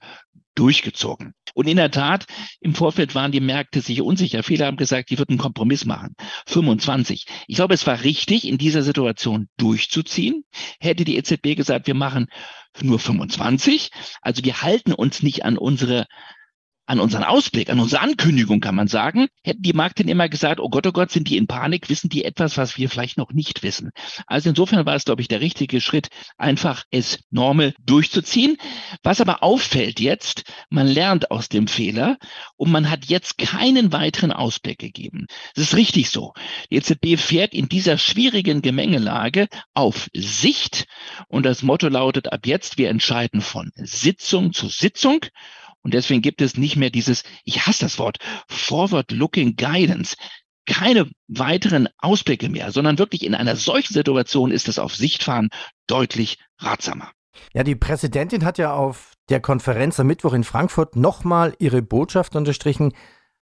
durchgezogen. 0.53 1.33
Und 1.55 1.67
in 1.67 1.77
der 1.77 1.89
Tat, 1.89 2.25
im 2.59 2.75
Vorfeld 2.75 3.15
waren 3.15 3.31
die 3.31 3.39
Märkte 3.39 3.81
sich 3.81 4.01
unsicher. 4.01 4.43
Viele 4.43 4.67
haben 4.67 4.77
gesagt, 4.77 5.09
die 5.09 5.17
würden 5.17 5.33
einen 5.33 5.39
Kompromiss 5.39 5.85
machen. 5.85 6.15
25. 6.45 7.25
Ich 7.47 7.55
glaube, 7.55 7.73
es 7.73 7.87
war 7.87 8.03
richtig, 8.03 8.47
in 8.47 8.59
dieser 8.59 8.83
Situation 8.83 9.47
durchzuziehen. 9.57 10.43
Hätte 10.79 11.05
die 11.05 11.17
EZB 11.17 11.55
gesagt, 11.55 11.87
wir 11.87 11.95
machen 11.95 12.27
nur 12.81 12.99
25. 12.99 13.91
Also 14.21 14.43
wir 14.43 14.61
halten 14.61 14.93
uns 14.93 15.23
nicht 15.23 15.45
an 15.45 15.57
unsere 15.57 16.07
an 16.85 16.99
unseren 16.99 17.23
Ausblick, 17.23 17.69
an 17.69 17.79
unsere 17.79 18.01
Ankündigung 18.01 18.59
kann 18.59 18.75
man 18.75 18.87
sagen, 18.87 19.27
hätten 19.43 19.61
die 19.61 19.73
Marktteilnehmer 19.73 20.27
gesagt, 20.27 20.59
oh 20.59 20.69
Gott, 20.69 20.85
oh 20.85 20.91
Gott, 20.91 21.11
sind 21.11 21.29
die 21.29 21.37
in 21.37 21.47
Panik, 21.47 21.89
wissen 21.89 22.09
die 22.09 22.25
etwas, 22.25 22.57
was 22.57 22.77
wir 22.77 22.89
vielleicht 22.89 23.17
noch 23.17 23.31
nicht 23.31 23.63
wissen. 23.63 23.91
Also 24.27 24.49
insofern 24.49 24.85
war 24.85 24.95
es, 24.95 25.05
glaube 25.05 25.21
ich, 25.21 25.29
der 25.29 25.39
richtige 25.39 25.79
Schritt, 25.79 26.09
einfach 26.37 26.83
es 26.91 27.19
normal 27.31 27.73
durchzuziehen. 27.79 28.57
Was 29.01 29.21
aber 29.21 29.43
auffällt 29.43 30.01
jetzt, 30.01 30.43
man 30.69 30.87
lernt 30.87 31.31
aus 31.31 31.47
dem 31.47 31.67
Fehler 31.67 32.17
und 32.57 32.71
man 32.71 32.89
hat 32.89 33.05
jetzt 33.05 33.37
keinen 33.37 33.93
weiteren 33.93 34.33
Ausblick 34.33 34.79
gegeben. 34.79 35.27
Das 35.55 35.65
ist 35.65 35.75
richtig 35.75 36.09
so. 36.09 36.33
Die 36.69 36.75
EZB 36.75 37.17
fährt 37.17 37.53
in 37.53 37.69
dieser 37.69 37.97
schwierigen 37.97 38.61
Gemengelage 38.61 39.47
auf 39.73 40.09
Sicht 40.13 40.85
und 41.29 41.45
das 41.45 41.63
Motto 41.63 41.87
lautet 41.87 42.33
ab 42.33 42.45
jetzt, 42.45 42.77
wir 42.77 42.89
entscheiden 42.89 43.39
von 43.39 43.71
Sitzung 43.75 44.51
zu 44.51 44.67
Sitzung 44.67 45.21
Und 45.83 45.93
deswegen 45.93 46.21
gibt 46.21 46.41
es 46.41 46.57
nicht 46.57 46.75
mehr 46.75 46.89
dieses, 46.89 47.23
ich 47.43 47.67
hasse 47.67 47.85
das 47.85 47.99
Wort, 47.99 48.17
Forward-Looking 48.47 49.55
Guidance. 49.55 50.15
Keine 50.65 51.11
weiteren 51.27 51.89
Ausblicke 51.97 52.49
mehr, 52.49 52.71
sondern 52.71 52.97
wirklich 52.97 53.25
in 53.25 53.35
einer 53.35 53.57
solchen 53.57 53.93
Situation 53.93 54.51
ist 54.51 54.69
es 54.69 54.79
auf 54.79 54.95
Sichtfahren 54.95 55.49
deutlich 55.87 56.37
ratsamer. 56.57 57.11
Ja, 57.53 57.63
die 57.63 57.75
Präsidentin 57.75 58.45
hat 58.45 58.57
ja 58.57 58.73
auf 58.73 59.13
der 59.29 59.41
Konferenz 59.41 59.99
am 59.99 60.07
Mittwoch 60.07 60.33
in 60.33 60.43
Frankfurt 60.43 60.95
nochmal 60.95 61.53
ihre 61.59 61.81
Botschaft 61.81 62.35
unterstrichen, 62.35 62.93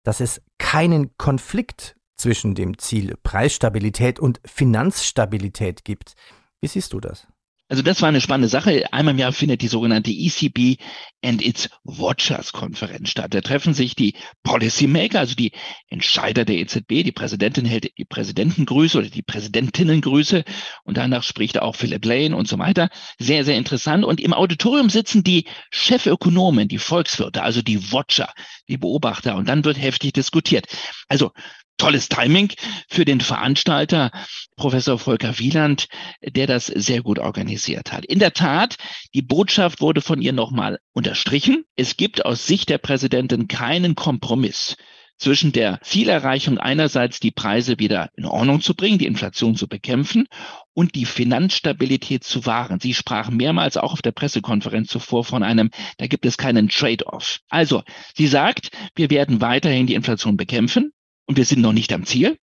dass 0.02 0.20
es 0.20 0.42
keinen 0.58 1.16
Konflikt 1.18 1.96
zwischen 2.16 2.54
dem 2.54 2.78
Ziel 2.78 3.16
Preisstabilität 3.22 4.18
und 4.18 4.40
Finanzstabilität 4.44 5.84
gibt. 5.84 6.14
Wie 6.60 6.68
siehst 6.68 6.92
du 6.92 7.00
das? 7.00 7.26
Also 7.72 7.82
das 7.82 8.02
war 8.02 8.10
eine 8.10 8.20
spannende 8.20 8.50
Sache. 8.50 8.92
Einmal 8.92 9.14
im 9.14 9.18
Jahr 9.18 9.32
findet 9.32 9.62
die 9.62 9.66
sogenannte 9.66 10.10
ECB 10.10 10.76
and 11.24 11.40
its 11.40 11.70
Watchers 11.84 12.52
Konferenz 12.52 13.08
statt. 13.08 13.32
Da 13.32 13.40
treffen 13.40 13.72
sich 13.72 13.94
die 13.94 14.12
Policymaker, 14.42 15.20
also 15.20 15.34
die 15.34 15.52
Entscheider 15.88 16.44
der 16.44 16.56
EZB. 16.56 17.02
Die 17.02 17.12
Präsidentin 17.12 17.64
hält 17.64 17.90
die 17.96 18.04
Präsidentengrüße 18.04 18.98
oder 18.98 19.08
die 19.08 19.22
Präsidentinnengrüße 19.22 20.44
und 20.84 20.98
danach 20.98 21.22
spricht 21.22 21.62
auch 21.62 21.74
Philip 21.74 22.04
Lane 22.04 22.36
und 22.36 22.46
so 22.46 22.58
weiter. 22.58 22.90
Sehr, 23.18 23.42
sehr 23.46 23.56
interessant. 23.56 24.04
Und 24.04 24.20
im 24.20 24.34
Auditorium 24.34 24.90
sitzen 24.90 25.24
die 25.24 25.46
Chefökonomen, 25.70 26.68
die 26.68 26.76
Volkswirte, 26.76 27.42
also 27.42 27.62
die 27.62 27.90
Watcher, 27.90 28.34
die 28.68 28.76
Beobachter. 28.76 29.34
Und 29.34 29.48
dann 29.48 29.64
wird 29.64 29.80
heftig 29.80 30.12
diskutiert. 30.12 30.66
Also 31.08 31.32
tolles 31.78 32.08
Timing 32.08 32.52
für 32.88 33.04
den 33.04 33.20
Veranstalter, 33.20 34.10
Professor 34.56 34.98
Volker 34.98 35.38
Wieland, 35.38 35.88
der 36.22 36.46
das 36.46 36.66
sehr 36.66 37.02
gut 37.02 37.18
organisiert 37.18 37.92
hat. 37.92 38.04
In 38.04 38.18
der 38.18 38.32
Tat, 38.32 38.76
die 39.14 39.22
Botschaft 39.22 39.80
wurde 39.80 40.00
von 40.00 40.22
ihr 40.22 40.32
nochmal 40.32 40.78
unterstrichen. 40.92 41.64
Es 41.76 41.96
gibt 41.96 42.24
aus 42.24 42.46
Sicht 42.46 42.68
der 42.68 42.78
Präsidentin 42.78 43.48
keinen 43.48 43.94
Kompromiss 43.94 44.76
zwischen 45.18 45.52
der 45.52 45.80
Zielerreichung 45.82 46.58
einerseits 46.58 47.20
die 47.20 47.30
Preise 47.30 47.78
wieder 47.78 48.10
in 48.16 48.24
Ordnung 48.24 48.60
zu 48.60 48.74
bringen, 48.74 48.98
die 48.98 49.06
Inflation 49.06 49.54
zu 49.54 49.68
bekämpfen 49.68 50.26
und 50.74 50.94
die 50.96 51.04
Finanzstabilität 51.04 52.24
zu 52.24 52.44
wahren. 52.44 52.80
Sie 52.80 52.92
sprach 52.92 53.30
mehrmals 53.30 53.76
auch 53.76 53.92
auf 53.92 54.02
der 54.02 54.10
Pressekonferenz 54.10 54.88
zuvor 54.88 55.24
von 55.24 55.42
einem, 55.42 55.70
da 55.98 56.08
gibt 56.08 56.26
es 56.26 56.38
keinen 56.38 56.68
Trade-off. 56.68 57.38
Also, 57.48 57.82
sie 58.16 58.26
sagt, 58.26 58.70
wir 58.96 59.10
werden 59.10 59.40
weiterhin 59.40 59.86
die 59.86 59.94
Inflation 59.94 60.36
bekämpfen 60.36 60.92
und 61.26 61.36
wir 61.36 61.44
sind 61.44 61.60
noch 61.60 61.72
nicht 61.72 61.92
am 61.92 62.04
Ziel. 62.04 62.38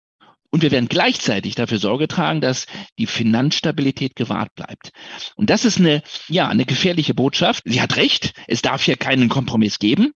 Und 0.51 0.63
wir 0.63 0.71
werden 0.71 0.89
gleichzeitig 0.89 1.55
dafür 1.55 1.79
Sorge 1.79 2.09
tragen, 2.09 2.41
dass 2.41 2.67
die 2.99 3.07
Finanzstabilität 3.07 4.15
gewahrt 4.17 4.55
bleibt. 4.55 4.93
Und 5.35 5.51
das 5.51 5.65
ist 5.65 5.79
eine, 5.79 6.03
ja, 6.29 6.49
eine 6.49 6.65
gefährliche 6.65 7.15
Botschaft. 7.15 7.63
Sie 7.67 7.81
hat 7.81 7.97
recht. 7.97 8.33
Es 8.47 8.63
darf 8.63 8.83
hier 8.83 8.97
keinen 8.97 9.29
Kompromiss 9.29 9.79
geben. 9.79 10.13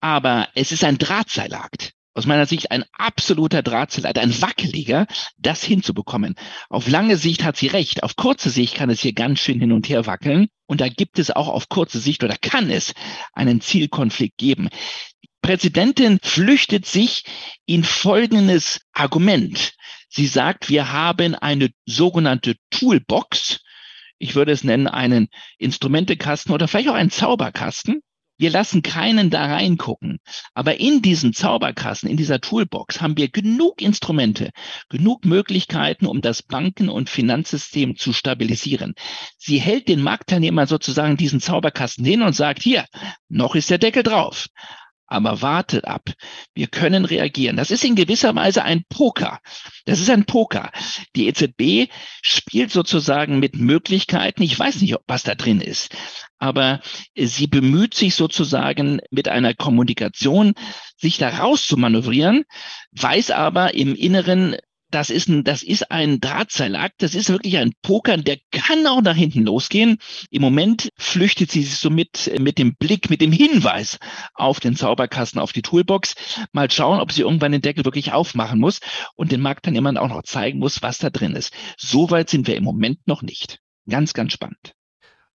Aber 0.00 0.48
es 0.54 0.72
ist 0.72 0.84
ein 0.84 0.98
Drahtseilakt. 0.98 1.92
Aus 2.16 2.26
meiner 2.26 2.46
Sicht 2.46 2.70
ein 2.70 2.84
absoluter 2.92 3.62
Drahtseilakt, 3.62 4.18
ein 4.18 4.40
wackeliger, 4.40 5.06
das 5.36 5.64
hinzubekommen. 5.64 6.36
Auf 6.68 6.88
lange 6.88 7.16
Sicht 7.16 7.42
hat 7.42 7.56
sie 7.56 7.66
recht. 7.66 8.04
Auf 8.04 8.14
kurze 8.14 8.50
Sicht 8.50 8.76
kann 8.76 8.88
es 8.88 9.00
hier 9.00 9.12
ganz 9.12 9.40
schön 9.40 9.58
hin 9.58 9.72
und 9.72 9.88
her 9.88 10.06
wackeln. 10.06 10.46
Und 10.66 10.80
da 10.80 10.88
gibt 10.88 11.18
es 11.18 11.32
auch 11.32 11.48
auf 11.48 11.68
kurze 11.68 11.98
Sicht 11.98 12.22
oder 12.22 12.36
kann 12.40 12.70
es 12.70 12.94
einen 13.32 13.60
Zielkonflikt 13.60 14.38
geben. 14.38 14.68
Präsidentin 15.44 16.20
flüchtet 16.22 16.86
sich 16.86 17.22
in 17.66 17.84
folgendes 17.84 18.80
Argument. 18.94 19.74
Sie 20.08 20.26
sagt, 20.26 20.70
wir 20.70 20.90
haben 20.90 21.34
eine 21.34 21.68
sogenannte 21.84 22.54
Toolbox. 22.70 23.60
Ich 24.16 24.36
würde 24.36 24.52
es 24.52 24.64
nennen 24.64 24.88
einen 24.88 25.28
Instrumentekasten 25.58 26.54
oder 26.54 26.66
vielleicht 26.66 26.88
auch 26.88 26.94
einen 26.94 27.10
Zauberkasten. 27.10 28.00
Wir 28.38 28.48
lassen 28.48 28.80
keinen 28.80 29.28
da 29.28 29.44
reingucken. 29.44 30.18
Aber 30.54 30.80
in 30.80 31.02
diesem 31.02 31.34
Zauberkasten, 31.34 32.08
in 32.08 32.16
dieser 32.16 32.40
Toolbox 32.40 33.02
haben 33.02 33.18
wir 33.18 33.28
genug 33.28 33.82
Instrumente, 33.82 34.50
genug 34.88 35.26
Möglichkeiten, 35.26 36.06
um 36.06 36.22
das 36.22 36.42
Banken- 36.42 36.88
und 36.88 37.10
Finanzsystem 37.10 37.96
zu 37.96 38.14
stabilisieren. 38.14 38.94
Sie 39.36 39.60
hält 39.60 39.88
den 39.88 40.00
Marktteilnehmern 40.00 40.66
sozusagen 40.66 41.18
diesen 41.18 41.40
Zauberkasten 41.40 42.06
hin 42.06 42.22
und 42.22 42.34
sagt, 42.34 42.62
hier, 42.62 42.86
noch 43.28 43.54
ist 43.54 43.68
der 43.68 43.78
Deckel 43.78 44.04
drauf 44.04 44.48
aber 45.14 45.40
wartet 45.42 45.86
ab. 45.86 46.10
Wir 46.54 46.66
können 46.66 47.04
reagieren. 47.04 47.56
Das 47.56 47.70
ist 47.70 47.84
in 47.84 47.94
gewisser 47.94 48.34
Weise 48.34 48.64
ein 48.64 48.84
Poker. 48.88 49.40
Das 49.86 50.00
ist 50.00 50.10
ein 50.10 50.24
Poker. 50.24 50.70
Die 51.16 51.28
EZB 51.28 51.90
spielt 52.22 52.70
sozusagen 52.70 53.38
mit 53.38 53.56
Möglichkeiten. 53.56 54.42
Ich 54.42 54.58
weiß 54.58 54.80
nicht, 54.80 54.96
was 55.06 55.22
da 55.22 55.34
drin 55.34 55.60
ist, 55.60 55.94
aber 56.38 56.80
sie 57.16 57.46
bemüht 57.46 57.94
sich 57.94 58.14
sozusagen 58.14 59.00
mit 59.10 59.28
einer 59.28 59.54
Kommunikation, 59.54 60.54
sich 60.96 61.16
da 61.18 61.28
raus 61.28 61.66
zu 61.66 61.76
manövrieren, 61.76 62.44
weiß 62.92 63.30
aber 63.30 63.74
im 63.74 63.94
Inneren, 63.94 64.56
das 64.94 65.10
ist 65.10 65.28
ein, 65.28 65.42
das 65.42 65.62
ist 65.62 65.90
ein 65.90 66.20
Drahtseilakt, 66.20 67.02
das 67.02 67.16
ist 67.16 67.28
wirklich 67.28 67.58
ein 67.58 67.72
Poker, 67.82 68.16
der 68.16 68.38
kann 68.52 68.86
auch 68.86 69.02
nach 69.02 69.16
hinten 69.16 69.44
losgehen. 69.44 69.98
Im 70.30 70.40
Moment 70.40 70.90
flüchtet 70.96 71.50
sie 71.50 71.62
sich 71.62 71.78
so 71.78 71.90
mit, 71.90 72.30
mit 72.38 72.58
dem 72.58 72.76
Blick, 72.76 73.10
mit 73.10 73.20
dem 73.20 73.32
Hinweis 73.32 73.98
auf 74.34 74.60
den 74.60 74.76
Zauberkasten, 74.76 75.40
auf 75.40 75.52
die 75.52 75.62
Toolbox. 75.62 76.14
Mal 76.52 76.70
schauen, 76.70 77.00
ob 77.00 77.10
sie 77.10 77.22
irgendwann 77.22 77.52
den 77.52 77.60
Deckel 77.60 77.84
wirklich 77.84 78.12
aufmachen 78.12 78.60
muss 78.60 78.78
und 79.16 79.32
den 79.32 79.40
Markt 79.40 79.66
dann 79.66 79.74
immer 79.74 80.00
auch 80.00 80.08
noch 80.08 80.22
zeigen 80.22 80.60
muss, 80.60 80.80
was 80.80 80.98
da 80.98 81.10
drin 81.10 81.34
ist. 81.34 81.52
Soweit 81.76 82.30
sind 82.30 82.46
wir 82.46 82.56
im 82.56 82.64
Moment 82.64 83.00
noch 83.06 83.22
nicht. 83.22 83.58
Ganz, 83.88 84.14
ganz 84.14 84.32
spannend. 84.32 84.74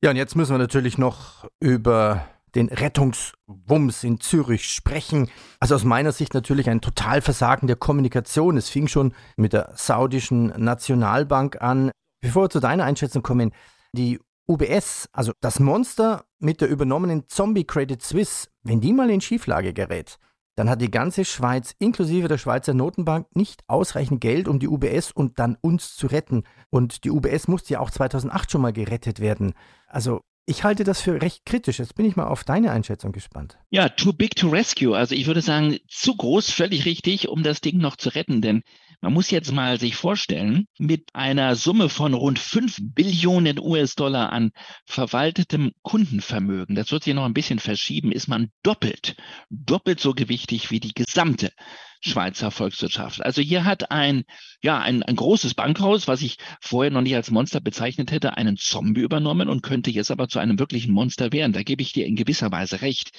Ja, 0.02 0.10
und 0.10 0.16
jetzt 0.16 0.36
müssen 0.36 0.52
wir 0.52 0.58
natürlich 0.58 0.98
noch 0.98 1.46
über 1.58 2.28
den 2.54 2.68
Rettungswumms 2.68 4.04
in 4.04 4.20
Zürich 4.20 4.64
sprechen. 4.64 5.28
Also 5.60 5.74
aus 5.74 5.84
meiner 5.84 6.12
Sicht 6.12 6.34
natürlich 6.34 6.68
ein 6.68 6.80
Totalversagen 6.80 7.66
der 7.66 7.76
Kommunikation. 7.76 8.56
Es 8.56 8.68
fing 8.68 8.88
schon 8.88 9.14
mit 9.36 9.52
der 9.52 9.72
saudischen 9.74 10.46
Nationalbank 10.56 11.60
an. 11.60 11.90
Bevor 12.20 12.44
wir 12.44 12.50
zu 12.50 12.60
deiner 12.60 12.84
Einschätzung 12.84 13.22
kommen, 13.22 13.52
die 13.92 14.18
UBS, 14.48 15.08
also 15.12 15.32
das 15.40 15.60
Monster 15.60 16.24
mit 16.38 16.60
der 16.60 16.68
übernommenen 16.68 17.28
Zombie 17.28 17.64
Credit 17.64 18.02
Suisse, 18.02 18.48
wenn 18.62 18.80
die 18.80 18.92
mal 18.92 19.10
in 19.10 19.20
Schieflage 19.20 19.72
gerät, 19.72 20.18
dann 20.58 20.68
hat 20.68 20.80
die 20.80 20.90
ganze 20.90 21.24
Schweiz 21.24 21.76
inklusive 21.78 22.26
der 22.26 22.38
Schweizer 22.38 22.74
Notenbank 22.74 23.28
nicht 23.36 23.62
ausreichend 23.68 24.20
Geld, 24.20 24.48
um 24.48 24.58
die 24.58 24.66
UBS 24.66 25.12
und 25.12 25.38
dann 25.38 25.56
uns 25.60 25.94
zu 25.94 26.08
retten. 26.08 26.42
Und 26.70 27.04
die 27.04 27.12
UBS 27.12 27.46
musste 27.46 27.74
ja 27.74 27.80
auch 27.80 27.92
2008 27.92 28.50
schon 28.50 28.62
mal 28.62 28.72
gerettet 28.72 29.20
werden. 29.20 29.54
Also 29.86 30.22
ich 30.48 30.64
halte 30.64 30.82
das 30.82 31.02
für 31.02 31.20
recht 31.20 31.44
kritisch. 31.44 31.78
Jetzt 31.78 31.94
bin 31.94 32.06
ich 32.06 32.16
mal 32.16 32.26
auf 32.26 32.42
deine 32.42 32.72
Einschätzung 32.72 33.12
gespannt. 33.12 33.58
Ja, 33.68 33.90
too 33.90 34.14
big 34.14 34.34
to 34.34 34.48
rescue. 34.48 34.96
Also 34.96 35.14
ich 35.14 35.26
würde 35.26 35.42
sagen, 35.42 35.78
zu 35.88 36.16
groß, 36.16 36.50
völlig 36.50 36.86
richtig, 36.86 37.28
um 37.28 37.42
das 37.42 37.60
Ding 37.60 37.76
noch 37.76 37.96
zu 37.96 38.08
retten. 38.08 38.40
Denn 38.40 38.62
man 39.02 39.12
muss 39.12 39.30
jetzt 39.30 39.52
mal 39.52 39.78
sich 39.78 39.94
vorstellen, 39.94 40.66
mit 40.78 41.10
einer 41.12 41.54
Summe 41.54 41.90
von 41.90 42.14
rund 42.14 42.38
fünf 42.38 42.78
Billionen 42.80 43.60
US-Dollar 43.60 44.32
an 44.32 44.52
verwaltetem 44.86 45.72
Kundenvermögen, 45.82 46.74
das 46.74 46.90
wird 46.90 47.04
sich 47.04 47.14
noch 47.14 47.26
ein 47.26 47.34
bisschen 47.34 47.58
verschieben, 47.58 48.10
ist 48.10 48.26
man 48.26 48.50
doppelt, 48.62 49.16
doppelt 49.50 50.00
so 50.00 50.14
gewichtig 50.14 50.70
wie 50.70 50.80
die 50.80 50.94
gesamte 50.94 51.52
Schweizer 52.00 52.50
Volkswirtschaft. 52.50 53.24
Also 53.24 53.42
hier 53.42 53.64
hat 53.64 53.90
ein, 53.90 54.24
ja, 54.62 54.78
ein, 54.78 55.02
ein 55.02 55.16
großes 55.16 55.54
Bankhaus, 55.54 56.08
was 56.08 56.22
ich 56.22 56.36
vorher 56.60 56.90
noch 56.90 57.02
nicht 57.02 57.14
als 57.14 57.30
Monster 57.30 57.60
bezeichnet 57.60 58.10
hätte, 58.10 58.36
einen 58.36 58.56
Zombie 58.56 59.00
übernommen 59.00 59.48
und 59.48 59.62
könnte 59.62 59.90
jetzt 59.90 60.10
aber 60.10 60.28
zu 60.28 60.38
einem 60.38 60.58
wirklichen 60.58 60.92
Monster 60.92 61.32
werden. 61.32 61.52
Da 61.52 61.62
gebe 61.62 61.82
ich 61.82 61.92
dir 61.92 62.06
in 62.06 62.16
gewisser 62.16 62.52
Weise 62.52 62.82
recht. 62.82 63.10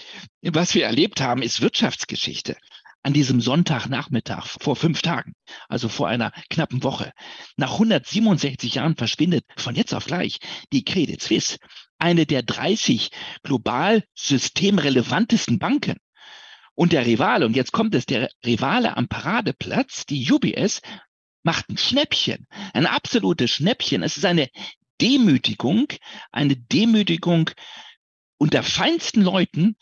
Was 0.42 0.76
wir 0.76 0.86
erlebt 0.86 1.22
haben, 1.22 1.42
ist 1.42 1.62
Wirtschaftsgeschichte 1.62 2.56
an 3.04 3.14
diesem 3.14 3.40
Sonntagnachmittag 3.40 4.46
vor 4.60 4.76
fünf 4.76 5.02
Tagen, 5.02 5.34
also 5.70 5.88
vor 5.88 6.08
einer 6.08 6.32
knappen 6.50 6.84
Woche. 6.84 7.14
Nach 7.56 7.74
167 7.74 8.76
Jahren 8.76 8.96
verschwindet 8.96 9.46
von 9.56 9.76
jetzt 9.76 9.94
auf 9.94 10.06
gleich 10.06 10.40
die 10.74 10.84
Credit 10.84 11.22
Suisse, 11.22 11.58
eine 11.98 12.26
der 12.26 12.44
30 12.44 13.10
global 13.44 14.04
systemrelevantesten 14.16 15.60
Banken. 15.60 15.98
Und 16.80 16.94
der 16.94 17.06
Rivale, 17.06 17.46
und 17.46 17.58
jetzt 17.58 17.74
kommt 17.74 17.94
es, 17.94 18.06
der 18.06 18.30
Rivale 18.46 18.96
am 18.96 19.10
Paradeplatz, 19.10 20.06
die 20.06 20.32
UBS, 20.32 20.82
macht 21.44 21.68
ein 21.68 21.78
Schnäppchen, 21.78 22.48
ein 22.74 22.86
absolutes 22.86 23.52
Schnäppchen. 23.52 24.02
Es 24.02 24.16
ist 24.16 24.24
eine 24.24 24.48
Demütigung, 25.02 25.88
eine 26.32 26.56
Demütigung 26.56 27.50
unter 28.38 28.64
feinsten 28.64 29.24
Leuten, 29.24 29.76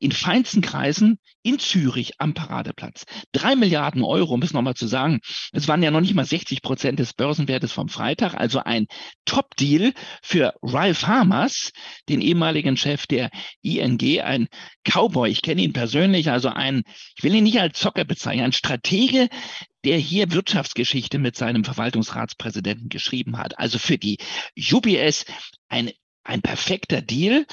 in 0.00 0.12
feinsten 0.12 0.62
Kreisen 0.62 1.18
in 1.42 1.58
Zürich 1.58 2.14
am 2.18 2.34
Paradeplatz. 2.34 3.04
Drei 3.32 3.54
Milliarden 3.54 4.02
Euro, 4.02 4.34
um 4.34 4.42
es 4.42 4.52
nochmal 4.52 4.74
zu 4.74 4.86
sagen, 4.86 5.20
es 5.52 5.68
waren 5.68 5.82
ja 5.82 5.90
noch 5.90 6.00
nicht 6.00 6.14
mal 6.14 6.24
60 6.24 6.62
Prozent 6.62 6.98
des 6.98 7.12
Börsenwertes 7.12 7.70
vom 7.70 7.88
Freitag, 7.88 8.34
also 8.34 8.60
ein 8.60 8.86
Top-Deal 9.26 9.92
für 10.22 10.54
Ralph 10.62 11.06
Hamas, 11.06 11.70
den 12.08 12.22
ehemaligen 12.22 12.76
Chef 12.76 13.06
der 13.06 13.30
ING, 13.62 14.00
ein 14.22 14.48
Cowboy, 14.84 15.30
ich 15.30 15.42
kenne 15.42 15.62
ihn 15.62 15.74
persönlich, 15.74 16.30
also 16.30 16.48
ein, 16.48 16.82
ich 17.16 17.22
will 17.22 17.34
ihn 17.34 17.44
nicht 17.44 17.60
als 17.60 17.78
Zocker 17.78 18.04
bezeichnen, 18.04 18.46
ein 18.46 18.52
Stratege, 18.52 19.28
der 19.84 19.98
hier 19.98 20.32
Wirtschaftsgeschichte 20.32 21.18
mit 21.18 21.36
seinem 21.36 21.64
Verwaltungsratspräsidenten 21.64 22.88
geschrieben 22.88 23.38
hat. 23.38 23.58
Also 23.58 23.78
für 23.78 23.98
die 23.98 24.18
UBS 24.56 25.24
ein 25.68 25.90
ein 26.30 26.42
perfekter 26.42 27.02
Deal, 27.02 27.44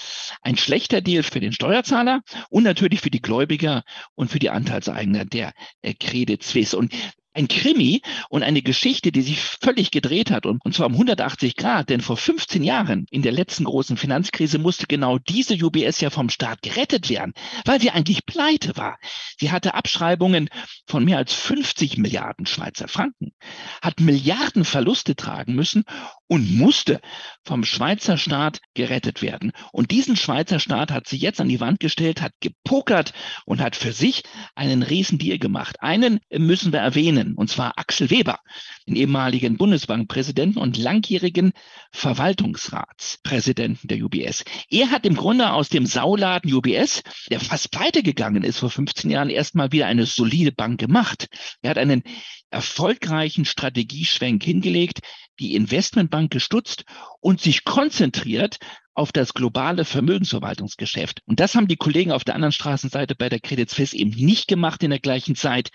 ein 0.41 0.55
schlechter 0.55 1.01
Deal 1.01 1.23
für 1.23 1.39
den 1.39 1.51
Steuerzahler 1.51 2.21
und 2.49 2.63
natürlich 2.63 3.01
für 3.01 3.09
die 3.09 3.21
Gläubiger 3.21 3.83
und 4.15 4.31
für 4.31 4.39
die 4.39 4.49
Anteilseigner 4.49 5.25
der 5.25 5.53
äh, 5.81 5.93
Credit 5.93 6.41
Suisse. 6.43 6.77
Und 6.77 6.93
ein 7.37 7.47
Krimi 7.47 8.01
und 8.29 8.43
eine 8.43 8.61
Geschichte, 8.61 9.11
die 9.11 9.21
sich 9.21 9.39
völlig 9.39 9.91
gedreht 9.91 10.31
hat 10.31 10.45
und, 10.45 10.63
und 10.65 10.73
zwar 10.73 10.87
um 10.87 10.93
180 10.93 11.55
Grad, 11.55 11.89
denn 11.89 12.01
vor 12.01 12.17
15 12.17 12.63
Jahren 12.63 13.05
in 13.11 13.21
der 13.21 13.31
letzten 13.31 13.63
großen 13.63 13.95
Finanzkrise 13.95 14.57
musste 14.57 14.87
genau 14.87 15.19
diese 15.19 15.53
UBS 15.53 16.01
ja 16.01 16.09
vom 16.09 16.29
Staat 16.29 16.61
gerettet 16.61 17.09
werden, 17.09 17.33
weil 17.65 17.79
sie 17.79 17.91
eigentlich 17.91 18.25
pleite 18.25 18.75
war. 18.75 18.97
Sie 19.39 19.51
hatte 19.51 19.75
Abschreibungen 19.75 20.49
von 20.87 21.05
mehr 21.05 21.17
als 21.17 21.33
50 21.33 21.97
Milliarden 21.97 22.45
Schweizer 22.45 22.87
Franken, 22.87 23.33
hat 23.81 23.99
Milliarden 23.99 24.65
Verluste 24.65 25.15
tragen 25.15 25.53
müssen 25.53 25.83
und 26.27 26.57
musste 26.57 26.99
vom 27.43 27.63
Schweizer 27.63 28.17
Staat 28.17 28.59
gerettet 28.73 29.21
werden. 29.21 29.51
Und 29.71 29.91
diesen 29.91 30.15
Schweizer 30.15 30.59
Staat 30.59 30.91
hat 30.91 31.07
sie 31.07 31.17
jetzt 31.17 31.39
an 31.39 31.49
die 31.49 31.59
Wand 31.59 31.79
gestellt, 31.79 32.21
hat 32.21 32.33
gepokert 32.39 33.13
und 33.45 33.61
hat 33.61 33.75
für 33.75 33.93
sich 33.93 34.23
einen 34.55 34.83
Riesendeal 34.83 35.37
gemacht. 35.37 35.77
Einen 35.81 36.19
müssen 36.31 36.73
wir 36.73 36.79
erwähnen, 36.79 37.26
und 37.35 37.49
zwar 37.49 37.77
Axel 37.77 38.09
Weber, 38.09 38.39
den 38.87 38.95
ehemaligen 38.95 39.57
Bundesbankpräsidenten 39.57 40.59
und 40.59 40.77
langjährigen 40.77 41.53
Verwaltungsratspräsidenten 41.91 43.87
der 43.87 44.03
UBS. 44.03 44.43
Er 44.69 44.91
hat 44.91 45.05
im 45.05 45.15
Grunde 45.15 45.51
aus 45.51 45.69
dem 45.69 45.85
Sauladen 45.85 46.53
UBS, 46.53 47.03
der 47.29 47.39
fast 47.39 47.71
pleite 47.71 48.03
gegangen 48.03 48.43
ist 48.43 48.59
vor 48.59 48.69
15 48.69 49.09
Jahren, 49.09 49.29
erstmal 49.29 49.71
wieder 49.71 49.87
eine 49.87 50.05
solide 50.05 50.51
Bank 50.51 50.79
gemacht. 50.79 51.27
Er 51.61 51.71
hat 51.71 51.77
einen 51.77 52.03
erfolgreichen 52.49 53.45
Strategieschwenk 53.45 54.43
hingelegt, 54.43 54.99
die 55.39 55.55
Investmentbank 55.55 56.31
gestutzt 56.31 56.85
und 57.19 57.41
sich 57.41 57.63
konzentriert 57.63 58.57
auf 58.97 59.11
das 59.11 59.35
globale 59.35 59.85
Vermögensverwaltungsgeschäft. 59.85 61.21
Und 61.27 61.39
das 61.39 61.53
haben 61.53 61.67
die 61.67 61.75
Kollegen 61.75 62.11
auf 62.11 62.23
der 62.23 62.33
anderen 62.33 62.51
Straßenseite 62.51 63.13
bei 63.13 63.29
der 63.29 63.39
Credit 63.39 63.69
Suisse 63.69 63.95
eben 63.95 64.09
nicht 64.09 64.47
gemacht 64.47 64.81
in 64.81 64.89
der 64.89 64.99
gleichen 64.99 65.35
Zeit. 65.35 65.69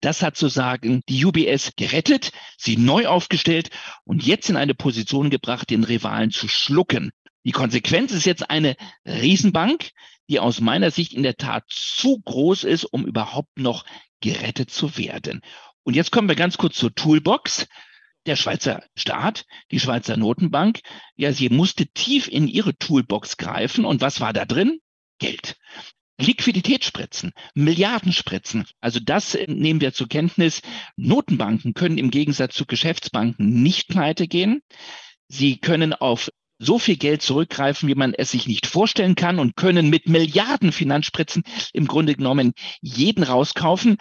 Das 0.00 0.22
hat 0.22 0.36
sozusagen 0.36 1.02
die 1.08 1.24
UBS 1.24 1.72
gerettet, 1.76 2.30
sie 2.58 2.76
neu 2.76 3.06
aufgestellt 3.06 3.70
und 4.04 4.24
jetzt 4.24 4.50
in 4.50 4.56
eine 4.56 4.74
Position 4.74 5.30
gebracht, 5.30 5.70
den 5.70 5.84
Rivalen 5.84 6.30
zu 6.30 6.48
schlucken. 6.48 7.10
Die 7.44 7.52
Konsequenz 7.52 8.12
ist 8.12 8.26
jetzt 8.26 8.50
eine 8.50 8.76
Riesenbank, 9.06 9.90
die 10.28 10.40
aus 10.40 10.60
meiner 10.60 10.90
Sicht 10.90 11.12
in 11.12 11.22
der 11.22 11.36
Tat 11.36 11.64
zu 11.68 12.20
groß 12.20 12.64
ist, 12.64 12.84
um 12.84 13.06
überhaupt 13.06 13.58
noch 13.58 13.84
gerettet 14.20 14.70
zu 14.70 14.96
werden. 14.96 15.40
Und 15.82 15.94
jetzt 15.94 16.10
kommen 16.10 16.28
wir 16.28 16.36
ganz 16.36 16.56
kurz 16.56 16.76
zur 16.76 16.94
Toolbox. 16.94 17.66
Der 18.26 18.36
Schweizer 18.36 18.82
Staat, 18.96 19.44
die 19.70 19.78
Schweizer 19.78 20.16
Notenbank, 20.16 20.80
ja, 21.14 21.32
sie 21.34 21.50
musste 21.50 21.86
tief 21.88 22.26
in 22.26 22.48
ihre 22.48 22.74
Toolbox 22.74 23.36
greifen. 23.36 23.84
Und 23.84 24.00
was 24.00 24.20
war 24.20 24.32
da 24.32 24.46
drin? 24.46 24.80
Geld. 25.18 25.56
Liquiditätsspritzen, 26.20 27.32
Milliardenspritzen. 27.54 28.66
Also 28.80 29.00
das 29.00 29.36
nehmen 29.46 29.80
wir 29.80 29.92
zur 29.92 30.08
Kenntnis. 30.08 30.62
Notenbanken 30.96 31.74
können 31.74 31.98
im 31.98 32.10
Gegensatz 32.10 32.54
zu 32.54 32.66
Geschäftsbanken 32.66 33.62
nicht 33.62 33.88
pleite 33.88 34.28
gehen. 34.28 34.62
Sie 35.28 35.58
können 35.58 35.92
auf 35.92 36.30
so 36.58 36.78
viel 36.78 36.96
Geld 36.96 37.22
zurückgreifen, 37.22 37.88
wie 37.88 37.94
man 37.94 38.14
es 38.14 38.30
sich 38.30 38.46
nicht 38.46 38.66
vorstellen 38.66 39.16
kann 39.16 39.38
und 39.38 39.56
können 39.56 39.90
mit 39.90 40.08
Milliarden 40.08 40.72
Finanzspritzen 40.72 41.42
im 41.72 41.86
Grunde 41.86 42.14
genommen 42.14 42.52
jeden 42.80 43.24
rauskaufen. 43.24 43.96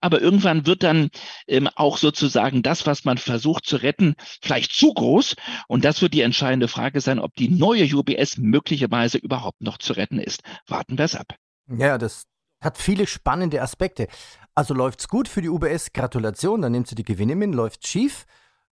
Aber 0.00 0.20
irgendwann 0.20 0.66
wird 0.66 0.82
dann 0.82 1.10
ähm, 1.46 1.68
auch 1.76 1.96
sozusagen 1.96 2.62
das, 2.62 2.86
was 2.86 3.04
man 3.04 3.18
versucht 3.18 3.66
zu 3.66 3.76
retten, 3.76 4.14
vielleicht 4.42 4.72
zu 4.72 4.92
groß. 4.92 5.36
Und 5.68 5.84
das 5.84 6.02
wird 6.02 6.12
die 6.12 6.22
entscheidende 6.22 6.66
Frage 6.66 7.00
sein, 7.00 7.20
ob 7.20 7.36
die 7.36 7.48
neue 7.48 7.84
UBS 7.84 8.36
möglicherweise 8.36 9.18
überhaupt 9.18 9.62
noch 9.62 9.78
zu 9.78 9.92
retten 9.92 10.18
ist. 10.18 10.42
Warten 10.66 10.98
wir 10.98 11.04
es 11.04 11.14
ab. 11.14 11.36
Ja, 11.68 11.98
das 11.98 12.24
hat 12.60 12.78
viele 12.78 13.06
spannende 13.06 13.60
Aspekte. 13.60 14.08
Also 14.54 14.74
läuft's 14.74 15.08
gut 15.08 15.28
für 15.28 15.42
die 15.42 15.48
UBS, 15.48 15.92
Gratulation, 15.92 16.62
dann 16.62 16.72
nimmt 16.72 16.86
sie 16.86 16.94
die 16.94 17.04
Gewinne 17.04 17.34
mit, 17.34 17.54
läuft 17.54 17.86
schief, 17.86 18.26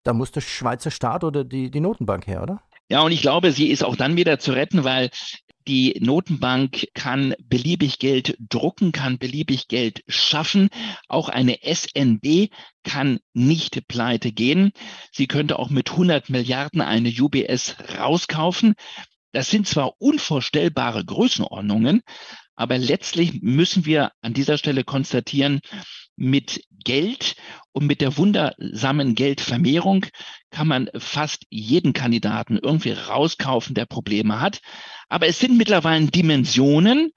da 0.03 0.13
muss 0.13 0.31
der 0.31 0.41
Schweizer 0.41 0.91
Staat 0.91 1.23
oder 1.23 1.43
die, 1.43 1.71
die 1.71 1.79
Notenbank 1.79 2.27
her, 2.27 2.43
oder? 2.43 2.61
Ja, 2.89 3.01
und 3.01 3.11
ich 3.11 3.21
glaube, 3.21 3.51
sie 3.51 3.69
ist 3.69 3.83
auch 3.83 3.95
dann 3.95 4.17
wieder 4.17 4.39
zu 4.39 4.51
retten, 4.51 4.83
weil 4.83 5.09
die 5.67 5.99
Notenbank 6.01 6.87
kann 6.95 7.35
beliebig 7.43 7.99
Geld 7.99 8.35
drucken, 8.39 8.91
kann 8.91 9.19
beliebig 9.19 9.67
Geld 9.67 10.03
schaffen. 10.07 10.69
Auch 11.07 11.29
eine 11.29 11.59
SNB 11.61 12.49
kann 12.83 13.19
nicht 13.33 13.87
pleite 13.87 14.31
gehen. 14.31 14.71
Sie 15.11 15.27
könnte 15.27 15.59
auch 15.59 15.69
mit 15.69 15.91
100 15.91 16.29
Milliarden 16.29 16.81
eine 16.81 17.09
UBS 17.09 17.75
rauskaufen. 17.99 18.73
Das 19.31 19.51
sind 19.51 19.67
zwar 19.67 19.93
unvorstellbare 19.99 21.05
Größenordnungen, 21.05 22.01
aber 22.59 22.77
letztlich 22.77 23.41
müssen 23.41 23.85
wir 23.85 24.11
an 24.21 24.33
dieser 24.33 24.57
Stelle 24.57 24.83
konstatieren, 24.83 25.61
mit 26.17 26.61
Geld 26.83 27.37
und 27.71 27.87
mit 27.87 28.01
der 28.01 28.17
wundersamen 28.17 29.15
Geldvermehrung 29.15 30.05
kann 30.51 30.67
man 30.67 30.89
fast 30.97 31.45
jeden 31.49 31.93
Kandidaten 31.93 32.57
irgendwie 32.61 32.91
rauskaufen, 32.91 33.75
der 33.75 33.85
Probleme 33.85 34.41
hat. 34.41 34.59
Aber 35.07 35.27
es 35.27 35.39
sind 35.39 35.55
mittlerweile 35.57 36.07
Dimensionen, 36.07 37.11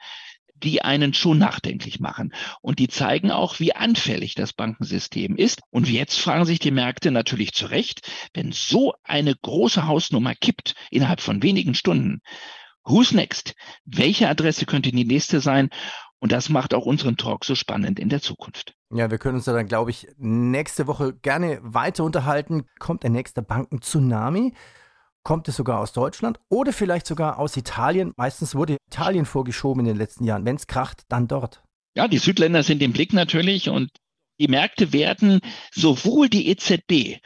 die 0.55 0.83
einen 0.83 1.13
schon 1.13 1.39
nachdenklich 1.39 1.99
machen. 1.99 2.33
Und 2.61 2.79
die 2.79 2.87
zeigen 2.87 3.33
auch, 3.33 3.59
wie 3.59 3.75
anfällig 3.75 4.37
das 4.37 4.53
Bankensystem 4.53 5.35
ist. 5.35 5.61
Und 5.71 5.89
jetzt 5.89 6.21
fragen 6.21 6.45
sich 6.45 6.61
die 6.61 6.71
Märkte 6.71 7.11
natürlich 7.11 7.53
zu 7.53 7.67
Recht, 7.67 8.09
wenn 8.33 8.53
so 8.53 8.95
eine 9.03 9.35
große 9.35 9.89
Hausnummer 9.89 10.37
kippt 10.37 10.77
innerhalb 10.93 11.21
von 11.21 11.43
wenigen 11.43 11.75
Stunden, 11.75 12.21
Who's 12.85 13.13
next? 13.13 13.55
Welche 13.85 14.29
Adresse 14.29 14.67
könnte 14.67 14.91
die 14.91 15.05
nächste 15.05 15.41
sein? 15.41 15.71
Und 16.19 16.33
das 16.33 16.49
macht 16.49 16.75
auch 16.75 16.87
unseren 16.87 17.17
Talk 17.17 17.45
so 17.45 17.55
spannend 17.55 17.99
in 17.99 18.09
der 18.09 18.21
Zukunft. 18.21 18.75
Ja, 18.95 19.11
wir 19.11 19.19
können 19.19 19.37
uns 19.37 19.45
da 19.45 19.53
dann, 19.53 19.67
glaube 19.67 19.91
ich, 19.91 20.07
nächste 20.19 20.87
Woche 20.87 21.15
gerne 21.15 21.59
weiter 21.63 22.05
unterhalten. 22.05 22.65
Kommt 22.79 23.03
der 23.03 23.11
nächste 23.11 23.43
Banken-Tsunami? 23.43 24.55
Kommt 25.25 25.49
es 25.49 25.57
sogar 25.57 25.81
aus 25.81 25.93
Deutschland 25.93 26.41
oder 26.49 26.73
vielleicht 26.73 27.07
sogar 27.07 27.39
aus 27.39 27.57
Italien? 27.57 28.13
Meistens 28.17 28.55
wurde 28.55 28.77
Italien 28.89 29.25
vorgeschoben 29.25 29.81
in 29.81 29.87
den 29.87 29.97
letzten 29.97 30.25
Jahren. 30.25 30.45
Wenn 30.45 30.57
es 30.57 30.67
kracht, 30.67 31.03
dann 31.09 31.29
dort. 31.29 31.63
Ja, 31.97 32.09
die 32.09 32.19
Südländer 32.19 32.63
sind 32.63 32.83
im 32.83 32.93
Blick 32.93 33.13
natürlich 33.13 33.69
und 33.69 33.91
die 34.41 34.49
Märkte 34.49 34.93
werden 34.93 35.41
sowohl 35.73 36.29
die 36.29 36.49
EZB, 36.49 37.21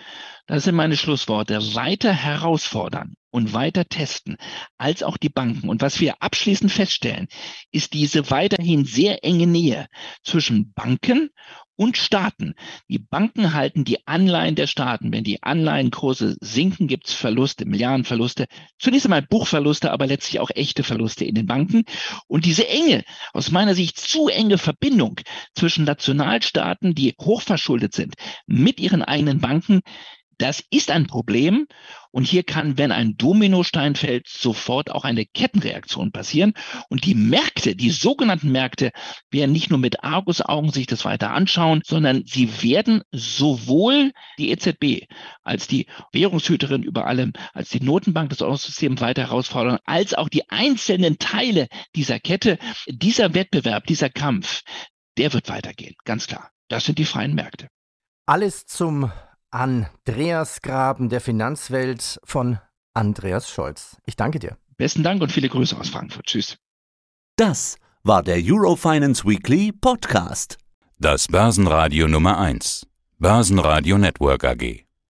das 0.47 0.65
sind 0.65 0.75
meine 0.75 0.97
Schlussworte, 0.97 1.75
weiter 1.75 2.13
herausfordern 2.13 3.15
und 3.37 3.53
weiter 3.53 3.85
testen, 3.85 4.39
als 4.79 5.03
auch 5.03 5.19
die 5.19 5.29
Banken. 5.29 5.69
Und 5.69 5.83
was 5.83 6.01
wir 6.01 6.23
abschließend 6.23 6.73
feststellen, 6.73 7.29
ist 7.71 7.93
diese 7.93 8.31
weiterhin 8.31 8.87
sehr 8.87 9.25
enge 9.25 9.47
Nähe 9.47 9.89
zwischen 10.25 10.73
Banken 10.73 11.29
und 11.77 11.99
Staaten. 11.99 12.55
Die 12.89 12.99
Banken 12.99 13.53
halten 13.53 13.85
die 13.85 14.07
Anleihen 14.07 14.55
der 14.55 14.67
Staaten. 14.67 15.13
Wenn 15.13 15.23
die 15.23 15.43
Anleihenkurse 15.43 16.39
sinken, 16.41 16.89
gibt 16.89 17.09
es 17.09 17.13
Verluste, 17.13 17.67
Milliardenverluste. 17.67 18.47
Zunächst 18.79 19.05
einmal 19.05 19.21
Buchverluste, 19.21 19.93
aber 19.93 20.07
letztlich 20.07 20.41
auch 20.41 20.49
echte 20.55 20.83
Verluste 20.83 21.27
in 21.27 21.35
den 21.35 21.45
Banken. 21.45 21.85
Und 22.29 22.47
diese 22.47 22.67
enge, 22.67 23.05
aus 23.35 23.51
meiner 23.51 23.75
Sicht 23.75 24.01
zu 24.01 24.29
enge 24.29 24.57
Verbindung 24.57 25.21
zwischen 25.55 25.85
Nationalstaaten, 25.85 26.95
die 26.95 27.15
hochverschuldet 27.21 27.93
sind, 27.93 28.15
mit 28.47 28.81
ihren 28.81 29.03
eigenen 29.03 29.43
Banken, 29.43 29.83
das 30.39 30.63
ist 30.71 30.91
ein 30.91 31.07
Problem. 31.07 31.67
Und 32.17 32.25
hier 32.27 32.45
kann, 32.45 32.79
wenn 32.79 32.93
ein 32.93 33.19
Dominostein 33.19 33.95
fällt, 33.95 34.27
sofort 34.27 34.91
auch 34.91 35.05
eine 35.05 35.27
Kettenreaktion 35.27 36.13
passieren. 36.13 36.55
Und 36.89 37.05
die 37.05 37.15
Märkte, 37.15 37.77
die 37.77 37.91
sogenannten 37.91 38.51
Märkte, 38.51 38.91
werden 39.31 39.53
nicht 39.53 39.69
nur 39.69 39.79
mit 39.79 40.03
Argusaugen 40.03 40.73
sich 40.73 40.87
das 40.87 41.05
weiter 41.05 41.33
anschauen, 41.33 41.83
sondern 41.85 42.23
sie 42.25 42.63
werden 42.63 43.03
sowohl 43.13 44.13
die 44.39 44.51
EZB 44.51 45.05
als 45.43 45.67
die 45.67 45.89
Währungshüterin 46.11 46.85
über 46.85 47.07
allem, 47.07 47.35
als 47.53 47.69
die 47.69 47.85
Notenbank 47.85 48.31
des 48.31 48.41
Eurosystems 48.41 49.03
weiter 49.03 49.25
herausfordern, 49.25 49.77
als 49.85 50.15
auch 50.15 50.31
die 50.31 50.49
einzelnen 50.49 51.19
Teile 51.19 51.67
dieser 51.95 52.19
Kette. 52.19 52.57
Dieser 52.89 53.35
Wettbewerb, 53.35 53.87
dieser 53.89 54.09
Kampf, 54.09 54.63
der 55.19 55.35
wird 55.35 55.51
weitergehen. 55.51 55.95
Ganz 56.07 56.27
klar. 56.27 56.51
Das 56.69 56.87
sind 56.87 56.99
die 56.99 57.05
freien 57.05 57.35
Märkte. 57.35 57.69
Alles 58.25 58.65
zum 58.65 59.13
Andreas 59.57 60.61
Graben 60.61 61.09
der 61.09 61.23
Finanzwelt 61.23 62.21
von 62.25 62.59
Andreas 62.93 63.49
Scholz. 63.49 63.97
Ich 64.05 64.15
danke 64.15 64.39
dir. 64.39 64.59
Besten 64.77 65.03
Dank 65.03 65.23
und 65.23 65.33
viele 65.33 65.49
Grüße 65.49 65.79
aus 65.79 65.89
Frankfurt. 65.89 66.27
Tschüss. 66.27 66.59
Das 67.37 67.79
war 68.03 68.23
der 68.23 68.37
Eurofinance 68.37 69.25
Weekly 69.25 69.73
Podcast. 69.73 70.59
Das 70.99 71.29
Börsenradio 71.29 72.07
Nummer 72.07 72.39
1. 72.39 72.87
Börsenradio 73.19 73.97
Network 73.97 74.45
AG. 74.45 74.86